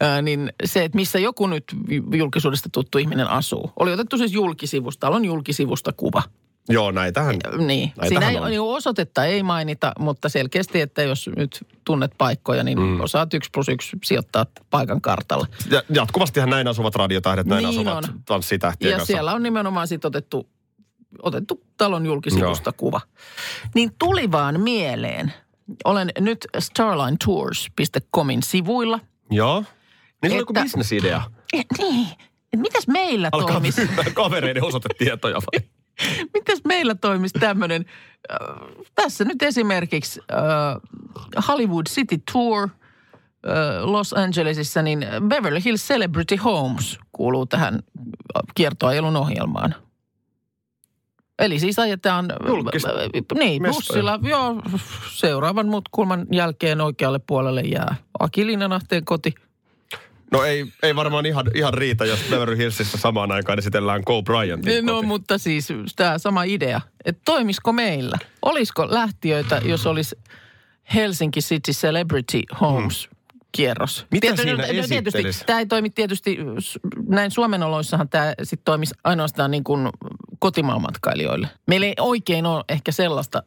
Ää, 0.00 0.22
niin 0.22 0.52
se, 0.64 0.84
että 0.84 0.96
missä 0.96 1.18
joku 1.18 1.46
nyt 1.46 1.64
julkisuudesta 2.14 2.68
tuttu 2.72 2.98
ihminen 2.98 3.26
asuu. 3.26 3.72
Oli 3.76 3.92
otettu 3.92 4.18
siis 4.18 4.32
julkisivusta, 4.32 5.00
talon 5.00 5.24
julkisivusta 5.24 5.92
kuva. 5.92 6.22
Joo, 6.68 6.90
näitähän. 6.90 7.36
Niin, 7.66 7.92
Näitähän 7.96 8.08
siinä 8.08 8.30
ei, 8.30 8.36
on. 8.36 8.50
niin 8.50 8.60
osoitetta 8.60 9.24
ei 9.24 9.42
mainita, 9.42 9.92
mutta 9.98 10.28
selkeästi, 10.28 10.80
että 10.80 11.02
jos 11.02 11.30
nyt 11.36 11.66
tunnet 11.84 12.12
paikkoja, 12.18 12.62
niin 12.62 12.78
mm. 12.80 13.00
osaat 13.00 13.34
yksi 13.34 13.50
plus 13.54 13.68
yksi 13.68 13.96
sijoittaa 14.04 14.46
paikan 14.70 15.00
kartalle. 15.00 15.46
Ja 15.70 15.82
jatkuvastihan 15.94 16.50
näin 16.50 16.68
asuvat 16.68 16.94
radiotähdet, 16.94 17.46
näin 17.46 17.58
Niin 17.64 17.68
asuvat 17.68 18.04
on. 18.08 18.20
tanssitähtien 18.24 18.90
Ja 18.90 18.96
kanssa. 18.96 19.12
siellä 19.12 19.32
on 19.32 19.42
nimenomaan 19.42 19.88
sitten 19.88 20.08
otettu, 20.08 20.48
otettu 21.22 21.62
talon 21.76 22.06
julkisivusta 22.06 22.68
Joo. 22.68 22.74
kuva. 22.76 23.00
Niin 23.74 23.90
tuli 23.98 24.32
vaan 24.32 24.60
mieleen. 24.60 25.32
Olen 25.84 26.10
nyt 26.20 26.46
starlinetours.comin 26.58 28.42
sivuilla. 28.42 29.00
Joo. 29.30 29.60
Niin 29.60 29.66
se 30.30 30.34
oli 30.34 30.36
joku 30.42 30.52
Että- 30.52 30.62
bisnesidea. 30.62 31.22
Eh, 31.52 31.64
niin, 31.78 32.06
mitäs 32.56 32.86
meillä 32.88 33.28
Alkaa 33.32 33.48
toimisi, 33.52 33.88
kavereiden 34.14 34.64
osoitetietoja 34.64 35.34
vai? 35.36 35.68
mitäs 36.34 36.60
meillä 36.64 36.94
toimisi 36.94 37.38
tämmöinen, 37.38 37.84
äh, 38.30 38.38
tässä 38.94 39.24
nyt 39.24 39.42
esimerkiksi 39.42 40.20
äh, 40.32 41.44
Hollywood 41.48 41.86
City 41.88 42.18
Tour 42.32 42.62
äh, 42.62 43.84
Los 43.84 44.12
Angelesissa, 44.12 44.82
niin 44.82 45.06
Beverly 45.28 45.60
Hills 45.64 45.88
Celebrity 45.88 46.36
Homes 46.36 46.98
kuuluu 47.12 47.46
tähän 47.46 47.74
äh, 47.74 48.42
kiertoajelun 48.54 49.16
ohjelmaan. 49.16 49.74
Eli 51.38 51.58
siis 51.58 51.78
ajetaan 51.78 52.30
äh, 52.30 52.38
niin, 53.38 53.62
bussilla, 53.62 54.18
joo, 54.22 54.62
seuraavan 55.12 55.68
mut 55.68 55.84
kulman 55.90 56.26
jälkeen 56.32 56.80
oikealle 56.80 57.18
puolelle 57.18 57.60
jää 57.60 57.96
Aki 58.18 58.46
Linnanahteen 58.46 59.04
koti. 59.04 59.34
No 60.32 60.44
ei, 60.44 60.66
ei 60.82 60.96
varmaan 60.96 61.26
ihan, 61.26 61.46
ihan 61.54 61.74
riitä, 61.74 62.04
jos 62.04 62.20
Beverly 62.30 62.56
Hillsissä 62.56 62.98
samaan 62.98 63.32
aikaan 63.32 63.58
esitellään 63.58 64.02
Go 64.06 64.22
Bryantin 64.22 64.86
No 64.86 64.94
koti. 64.94 65.06
mutta 65.06 65.38
siis 65.38 65.68
tämä 65.96 66.18
sama 66.18 66.44
idea, 66.44 66.80
että 67.04 67.22
toimisiko 67.24 67.72
meillä? 67.72 68.18
Olisiko 68.42 68.86
lähtiöitä, 68.90 69.60
jos 69.64 69.86
olisi 69.86 70.16
Helsinki 70.94 71.40
City 71.40 71.72
Celebrity 71.72 72.40
Homes 72.60 73.08
kierros? 73.52 74.06
Mitä 74.10 74.20
Tietysti- 74.20 74.42
siinä 74.42 74.62
no, 74.62 74.68
tietysti, 74.68 74.94
esittelisi? 74.94 75.44
tämä 75.46 75.58
ei 75.58 75.66
toimi 75.66 75.90
tietysti, 75.90 76.38
näin 77.08 77.30
Suomen 77.30 77.62
oloissahan 77.62 78.08
tämä 78.08 78.34
sitten 78.42 78.64
toimisi 78.64 78.94
ainoastaan 79.04 79.50
niin 79.50 79.64
kuin 79.64 79.88
kotimaanmatkailijoille. 80.38 81.48
Meillä 81.66 81.86
ei 81.86 81.94
oikein 82.00 82.46
ole 82.46 82.64
ehkä 82.68 82.92
sellaista 82.92 83.42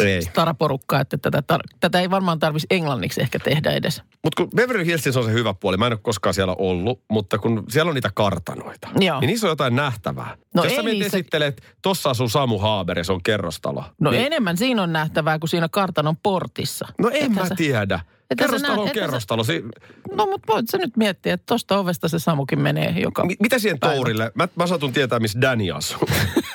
äh, 0.00 0.06
Ei. 0.06 0.22
staraporukkaa, 0.22 1.00
että 1.00 1.18
tätä, 1.18 1.42
tar- 1.52 1.76
tätä 1.80 2.00
ei 2.00 2.10
varmaan 2.10 2.38
tarvitsisi 2.38 2.66
englanniksi 2.70 3.20
ehkä 3.20 3.38
tehdä 3.38 3.70
edes. 3.70 4.02
Mutta 4.24 4.42
kun 4.42 4.50
Beverly 4.56 4.86
Hillsissä 4.86 5.20
on 5.20 5.26
se 5.26 5.32
hyvä 5.32 5.54
puoli, 5.54 5.76
mä 5.76 5.86
en 5.86 5.92
ole 5.92 6.00
koskaan 6.02 6.34
siellä 6.34 6.54
ollut, 6.58 7.00
mutta 7.10 7.38
kun 7.38 7.64
siellä 7.68 7.88
on 7.88 7.94
niitä 7.94 8.10
kartanoita, 8.14 8.88
Joo. 9.00 9.20
niin 9.20 9.26
niissä 9.28 9.46
on 9.46 9.50
jotain 9.50 9.76
nähtävää. 9.76 10.36
No 10.54 10.64
Jos 10.64 10.74
sä 10.76 10.82
niissä- 10.82 11.06
esittelet, 11.16 11.62
tossa 11.82 12.10
asuu 12.10 12.28
Samu 12.28 12.58
Haaber 12.58 12.98
ja 12.98 13.04
se 13.04 13.12
on 13.12 13.22
kerrostalo. 13.22 13.84
No 14.00 14.10
niin, 14.10 14.26
enemmän 14.26 14.56
siinä 14.56 14.82
on 14.82 14.92
nähtävää 14.92 15.38
kuin 15.38 15.50
siinä 15.50 15.68
kartanon 15.68 16.16
portissa. 16.22 16.88
No 16.98 17.08
en 17.08 17.16
Ethän 17.16 17.32
mä 17.34 17.48
sä- 17.48 17.54
tiedä. 17.54 18.00
Sä 18.24 18.36
Kerrostalo 18.38 18.82
on 18.82 18.90
kerrostalo. 18.90 19.44
Si- 19.44 19.64
No 20.12 20.26
mutta 20.26 20.52
voit 20.52 20.68
sä 20.70 20.78
nyt 20.78 20.96
miettiä, 20.96 21.34
että 21.34 21.44
tosta 21.46 21.78
ovesta 21.78 22.08
se 22.08 22.18
Samukin 22.18 22.60
menee 22.60 22.90
joka... 23.00 23.24
Mi- 23.24 23.36
mitä 23.40 23.58
siihen 23.58 23.78
päivä. 23.78 23.94
tourille? 23.94 24.32
Mä, 24.34 24.48
mä 24.56 24.66
satun 24.66 24.92
tietää, 24.92 25.20
missä 25.20 25.40
Danny 25.40 25.70
asuu. 25.70 26.08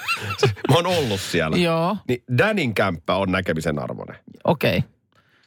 mä 0.69 0.75
oon 0.75 0.85
ollut 0.85 1.21
siellä. 1.21 1.57
Joo, 1.57 1.97
Niin 2.07 2.23
Danin 2.37 2.73
kämppä 2.73 3.15
on 3.15 3.31
näkemisen 3.31 3.79
arvoinen. 3.79 4.15
Okei. 4.43 4.77
Okay. 4.77 4.89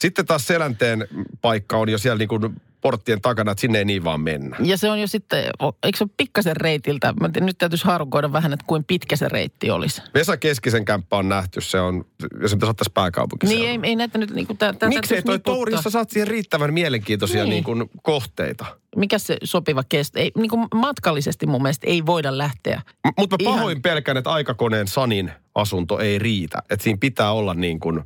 Sitten 0.00 0.26
taas 0.26 0.46
selänteen 0.46 1.06
paikka 1.40 1.76
on 1.76 1.88
jo 1.88 1.98
siellä 1.98 2.18
niin 2.18 2.28
kuin 2.28 2.62
porttien 2.82 3.20
takana, 3.20 3.52
että 3.52 3.60
sinne 3.60 3.78
ei 3.78 3.84
niin 3.84 4.04
vaan 4.04 4.20
mennä. 4.20 4.56
Ja 4.60 4.76
se 4.76 4.90
on 4.90 5.00
jo 5.00 5.06
sitten, 5.06 5.44
eikö 5.82 5.98
se 5.98 6.04
ole 6.04 6.10
pikkasen 6.16 6.56
reitiltä? 6.56 7.14
Mä 7.20 7.30
nyt 7.40 7.58
täytyisi 7.58 7.84
harukoida 7.84 8.32
vähän, 8.32 8.52
että 8.52 8.64
kuin 8.66 8.84
pitkä 8.84 9.16
se 9.16 9.28
reitti 9.28 9.70
olisi. 9.70 10.02
Vesa 10.14 10.36
Keskisen 10.36 10.84
kämppä 10.84 11.16
on 11.16 11.28
nähty, 11.28 11.60
se 11.60 11.80
on, 11.80 12.04
jos 12.40 12.50
se 12.50 12.56
pitäisi 12.56 12.74
ottaa. 12.96 13.26
Niin 13.42 13.68
ei, 13.68 13.78
ei 13.82 13.96
näitä 13.96 14.18
nyt 14.18 14.30
niin 14.30 14.46
kuin, 14.46 14.58
tää, 14.58 14.74
Miksei 14.88 15.22
toi 15.22 15.38
Tourissa 15.38 15.90
saat 15.90 16.10
siihen 16.10 16.28
riittävän 16.28 16.74
mielenkiintoisia 16.74 17.44
Niin. 17.44 17.50
niin. 17.50 17.64
kuin 17.64 17.90
kohteita? 18.02 18.64
Mikä 18.96 19.18
se 19.18 19.36
sopiva 19.44 19.82
kesto? 19.88 20.18
Ei, 20.18 20.32
niin 20.36 20.50
kuin 20.50 20.66
matkallisesti 20.74 21.46
mun 21.46 21.62
mielestä 21.62 21.86
ei 21.86 22.06
voida 22.06 22.38
lähteä. 22.38 22.82
Mutta 23.18 23.36
mä 23.36 23.48
Ihan- 23.48 23.54
pahoin 23.54 23.82
pelkään, 23.82 24.16
että 24.16 24.30
aikakoneen 24.30 24.88
Sanin 24.88 25.32
asunto 25.54 25.98
ei 25.98 26.18
riitä. 26.18 26.62
Että 26.70 26.84
siinä 26.84 26.98
pitää 27.00 27.32
olla 27.32 27.54
niin 27.54 27.80
kuin 27.80 28.00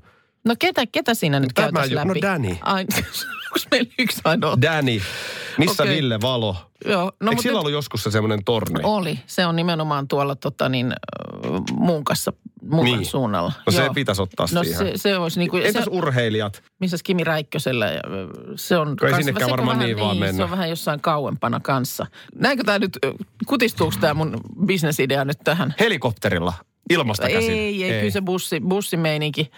No 0.45 0.55
ketä, 0.59 0.87
ketä 0.93 1.15
siinä 1.15 1.41
nyt 1.41 1.51
Tämä 1.55 1.65
käytäisiin 1.67 1.97
no 1.97 2.09
läpi? 2.09 2.23
Danny. 2.23 2.57
Ai, 2.61 2.87
onko 3.57 3.67
meillä 3.71 3.91
yksi 3.99 4.21
ainoa? 4.25 4.63
Danny, 4.63 5.01
missä 5.59 5.83
Okei. 5.83 5.97
Ville 5.97 6.21
Valo? 6.21 6.57
Joo, 6.85 7.01
No, 7.05 7.07
Eikö 7.07 7.25
mutta 7.25 7.43
sillä 7.43 7.59
ollut 7.59 7.73
joskus 7.73 8.03
se 8.03 8.11
semmoinen 8.11 8.45
torni? 8.45 8.81
oli. 8.83 9.19
Se 9.27 9.47
on 9.47 9.57
nimenomaan 9.57 10.09
tuolla 10.09 10.37
tota 10.37 10.69
niin, 10.69 10.87
äh, 10.87 11.51
Munkassa, 11.73 12.33
Munkan 12.63 12.85
Niin. 12.85 12.97
niin. 12.99 13.07
suunnalla. 13.11 13.53
No 13.67 13.73
se 13.73 13.85
Joo. 13.85 13.95
pitäisi 13.95 14.23
ottaa 14.23 14.47
No 14.53 14.65
siihen. 14.65 14.79
se, 14.79 14.93
se 14.97 15.19
olisi 15.19 15.39
niin 15.39 15.51
kuin, 15.51 15.67
Entäs 15.67 15.85
se, 15.85 15.91
urheilijat? 15.91 16.63
missä 16.81 16.97
Kimi 17.05 17.25
Räikkösellä, 17.25 17.87
se 18.57 18.77
on... 18.77 18.97
Kans- 18.97 19.17
sinnekään 19.17 19.45
se 19.49 19.51
varmaan 19.51 19.77
vähän, 19.79 19.87
niin 19.89 19.99
vaan 20.01 20.17
mennä. 20.17 20.37
Se 20.37 20.45
on 20.45 20.51
vähän 20.51 20.71
jossain 20.71 21.01
kauempana 21.01 21.61
kanssa. 21.61 22.07
Näinkö 22.35 22.65
tämä 22.65 22.79
nyt, 22.79 22.99
kutistuuko 23.47 23.95
tämä 24.01 24.15
mun 24.15 24.41
bisnesidea 24.67 25.25
nyt 25.25 25.39
tähän? 25.45 25.75
Helikopterilla 25.81 26.53
ilmasta 26.91 27.29
käsin? 27.29 27.51
Ei, 27.53 27.85
ei, 27.85 27.99
kyllä 28.01 28.11
se 28.13 28.21
bussi, 28.21 28.61
bussimeininki. 28.61 29.51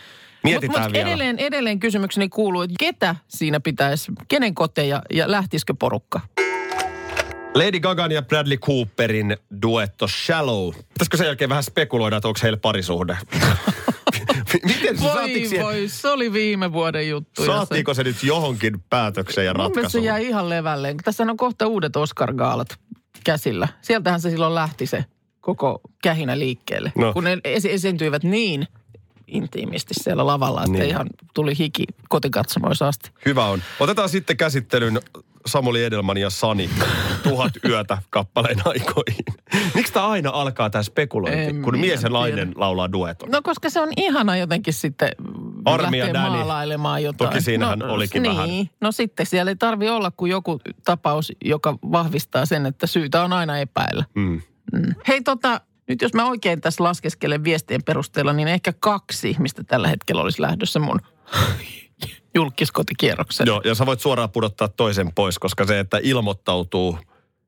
Mietitään 0.44 0.82
mut, 0.84 0.92
vielä. 0.92 1.08
Edelleen, 1.08 1.38
edelleen 1.38 1.80
kysymykseni 1.80 2.28
kuuluu, 2.28 2.62
että 2.62 2.76
ketä 2.78 3.16
siinä 3.28 3.60
pitäisi, 3.60 4.12
kenen 4.28 4.54
koteja 4.54 5.02
ja 5.12 5.30
lähtisikö 5.30 5.74
porukka? 5.78 6.20
Lady 7.54 7.80
Gagan 7.80 8.12
ja 8.12 8.22
Bradley 8.22 8.56
Cooperin 8.58 9.36
duetto 9.62 10.08
Shallow. 10.08 10.74
Pitäisikö 10.74 11.16
sen 11.16 11.26
jälkeen 11.26 11.50
vähän 11.50 11.64
spekuloida, 11.64 12.16
että 12.16 12.28
onko 12.28 12.40
heillä 12.42 12.58
parisuhde? 12.58 13.16
Miten 14.64 14.98
se 14.98 15.04
Voi 15.04 15.28
siihen, 15.32 15.64
voi, 15.66 15.88
se 15.88 16.08
oli 16.08 16.32
viime 16.32 16.72
vuoden 16.72 17.08
juttu. 17.08 17.44
saatiinko 17.46 17.94
se 17.94 18.04
nyt 18.04 18.22
johonkin 18.22 18.80
päätökseen 18.90 19.46
ja 19.46 19.54
mielestä 19.54 19.74
se 19.74 19.80
ratkaisuun? 19.80 20.04
jäi 20.04 20.26
ihan 20.26 20.48
levälleen. 20.48 20.96
Tässä 20.96 21.22
on 21.22 21.36
kohta 21.36 21.66
uudet 21.66 21.96
Oscar-gaalat 21.96 22.78
käsillä. 23.24 23.68
Sieltähän 23.80 24.20
se 24.20 24.30
silloin 24.30 24.54
lähti 24.54 24.86
se 24.86 25.04
koko 25.40 25.80
kähinä 26.02 26.38
liikkeelle. 26.38 26.92
No. 26.96 27.12
Kun 27.12 27.24
ne 27.24 27.38
esi- 27.44 27.72
esiintyivät 27.72 28.24
niin 28.24 28.66
intiimisti 29.28 29.94
siellä 29.94 30.26
lavalla, 30.26 30.60
että 30.60 30.72
Niin. 30.72 30.84
ihan 30.84 31.06
tuli 31.34 31.58
hiki 31.58 31.84
kotikatsomoissa 32.08 32.88
asti. 32.88 33.10
Hyvä 33.26 33.44
on. 33.44 33.62
Otetaan 33.80 34.08
sitten 34.08 34.36
käsittelyn 34.36 35.00
Samuli 35.46 35.84
Edelman 35.84 36.16
ja 36.16 36.30
Sani 36.30 36.70
tuhat 37.22 37.52
yötä 37.68 37.98
kappaleen 38.10 38.58
aikoihin. 38.64 39.24
Miksi 39.74 39.92
tämä 39.92 40.08
aina 40.08 40.30
alkaa 40.30 40.70
tämä 40.70 40.82
spekulointi, 40.82 41.40
En 41.40 41.62
kun 41.62 41.78
mies 41.78 42.02
ja 42.02 42.08
nainen 42.08 42.52
laulaa 42.56 42.92
dueton? 42.92 43.30
No 43.30 43.42
koska 43.42 43.70
se 43.70 43.80
on 43.80 43.88
ihana 43.96 44.36
jotenkin 44.36 44.74
sitten 44.74 45.12
Armi 45.64 45.98
ja 45.98 46.04
lähteä 46.04 46.22
Danny. 46.22 46.36
maalailemaan 46.36 47.02
jotain. 47.02 47.30
Toki 47.30 47.42
siinähän 47.42 47.78
no, 47.78 47.92
olikin 47.92 48.22
niin. 48.22 48.36
vähän. 48.36 48.50
No 48.80 48.92
sitten 48.92 49.26
siellä 49.26 49.50
ei 49.50 49.56
tarvi 49.56 49.88
olla 49.88 50.10
kuin 50.16 50.30
joku 50.30 50.60
tapaus, 50.84 51.32
joka 51.44 51.78
vahvistaa 51.92 52.46
sen, 52.46 52.66
että 52.66 52.86
syytä 52.86 53.22
on 53.22 53.32
aina 53.32 53.58
epäillä. 53.58 54.04
Mm. 54.14 54.40
Mm. 54.72 54.94
Hei 55.08 55.20
tota, 55.22 55.60
nyt 55.88 56.02
jos 56.02 56.14
mä 56.14 56.28
oikein 56.28 56.60
tässä 56.60 56.84
laskeskelen 56.84 57.44
viestien 57.44 57.82
perusteella, 57.82 58.32
niin 58.32 58.48
ehkä 58.48 58.72
kaksi 58.80 59.30
ihmistä 59.30 59.64
tällä 59.64 59.88
hetkellä 59.88 60.22
olisi 60.22 60.42
lähdössä 60.42 60.78
mun 60.80 61.00
julkiskotikierroksen. 62.34 63.46
Joo, 63.46 63.62
ja 63.64 63.74
sä 63.74 63.86
voit 63.86 64.00
suoraan 64.00 64.30
pudottaa 64.30 64.68
toisen 64.68 65.12
pois, 65.14 65.38
koska 65.38 65.64
se, 65.66 65.78
että 65.78 66.00
ilmoittautuu, 66.02 66.98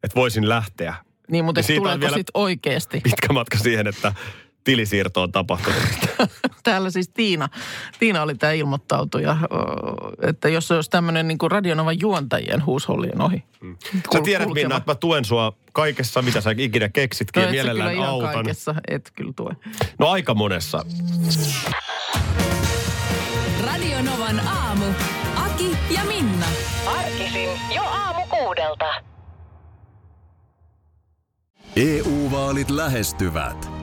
että 0.03 0.15
voisin 0.15 0.49
lähteä, 0.49 0.95
Niin, 1.31 1.45
mutta 1.45 1.61
on 1.61 1.77
tuleeko 1.77 2.07
sitten 2.07 2.25
oikeasti? 2.35 3.01
pitkä 3.01 3.33
matka 3.33 3.59
siihen, 3.59 3.87
että 3.87 4.15
tilisiirto 4.65 5.23
on 5.23 5.33
tapahtunut. 5.33 5.81
Täällä 6.63 6.91
siis 6.91 7.09
Tiina, 7.09 7.49
Tiina 7.99 8.23
oli 8.23 8.35
tämä 8.35 8.53
ilmoittautuja, 8.53 9.37
että 10.23 10.49
jos 10.49 10.69
se 10.69 10.75
olisi 10.75 10.91
tämmöinen 10.91 11.29
niin 11.29 11.39
kuin 11.39 11.51
radionovan 11.51 12.01
juontajien 12.01 12.67
huushollien 12.67 13.21
ohi. 13.23 13.45
Mm. 13.61 13.77
Sä 14.13 14.21
tiedät, 14.21 14.49
Minna, 14.49 14.77
että 14.77 14.91
mä 14.91 14.95
tuen 14.95 15.25
sua 15.25 15.53
kaikessa, 15.73 16.23
mitä 16.23 16.41
sä 16.41 16.55
ikinä 16.59 16.89
keksitkin, 16.89 17.41
no, 17.41 17.47
ja 17.47 17.51
kyllä 17.51 17.63
mielellään 17.65 17.95
ihan 17.95 18.09
autan. 18.09 18.33
kaikessa, 18.33 18.75
et 18.89 19.11
kyllä 19.17 19.33
tue. 19.37 19.57
No 19.99 20.09
aika 20.09 20.35
monessa. 20.35 20.85
Radio 23.67 24.03
Novan 24.03 24.41
aamu. 24.49 24.85
Aki 25.37 25.77
ja 25.95 26.05
Minna. 26.05 26.47
Arkisin 26.87 27.51
jo 27.75 27.83
aamu 27.83 28.27
kuudelta. 28.27 28.87
EU-vaalit 31.77 32.71
lähestyvät. 32.71 33.80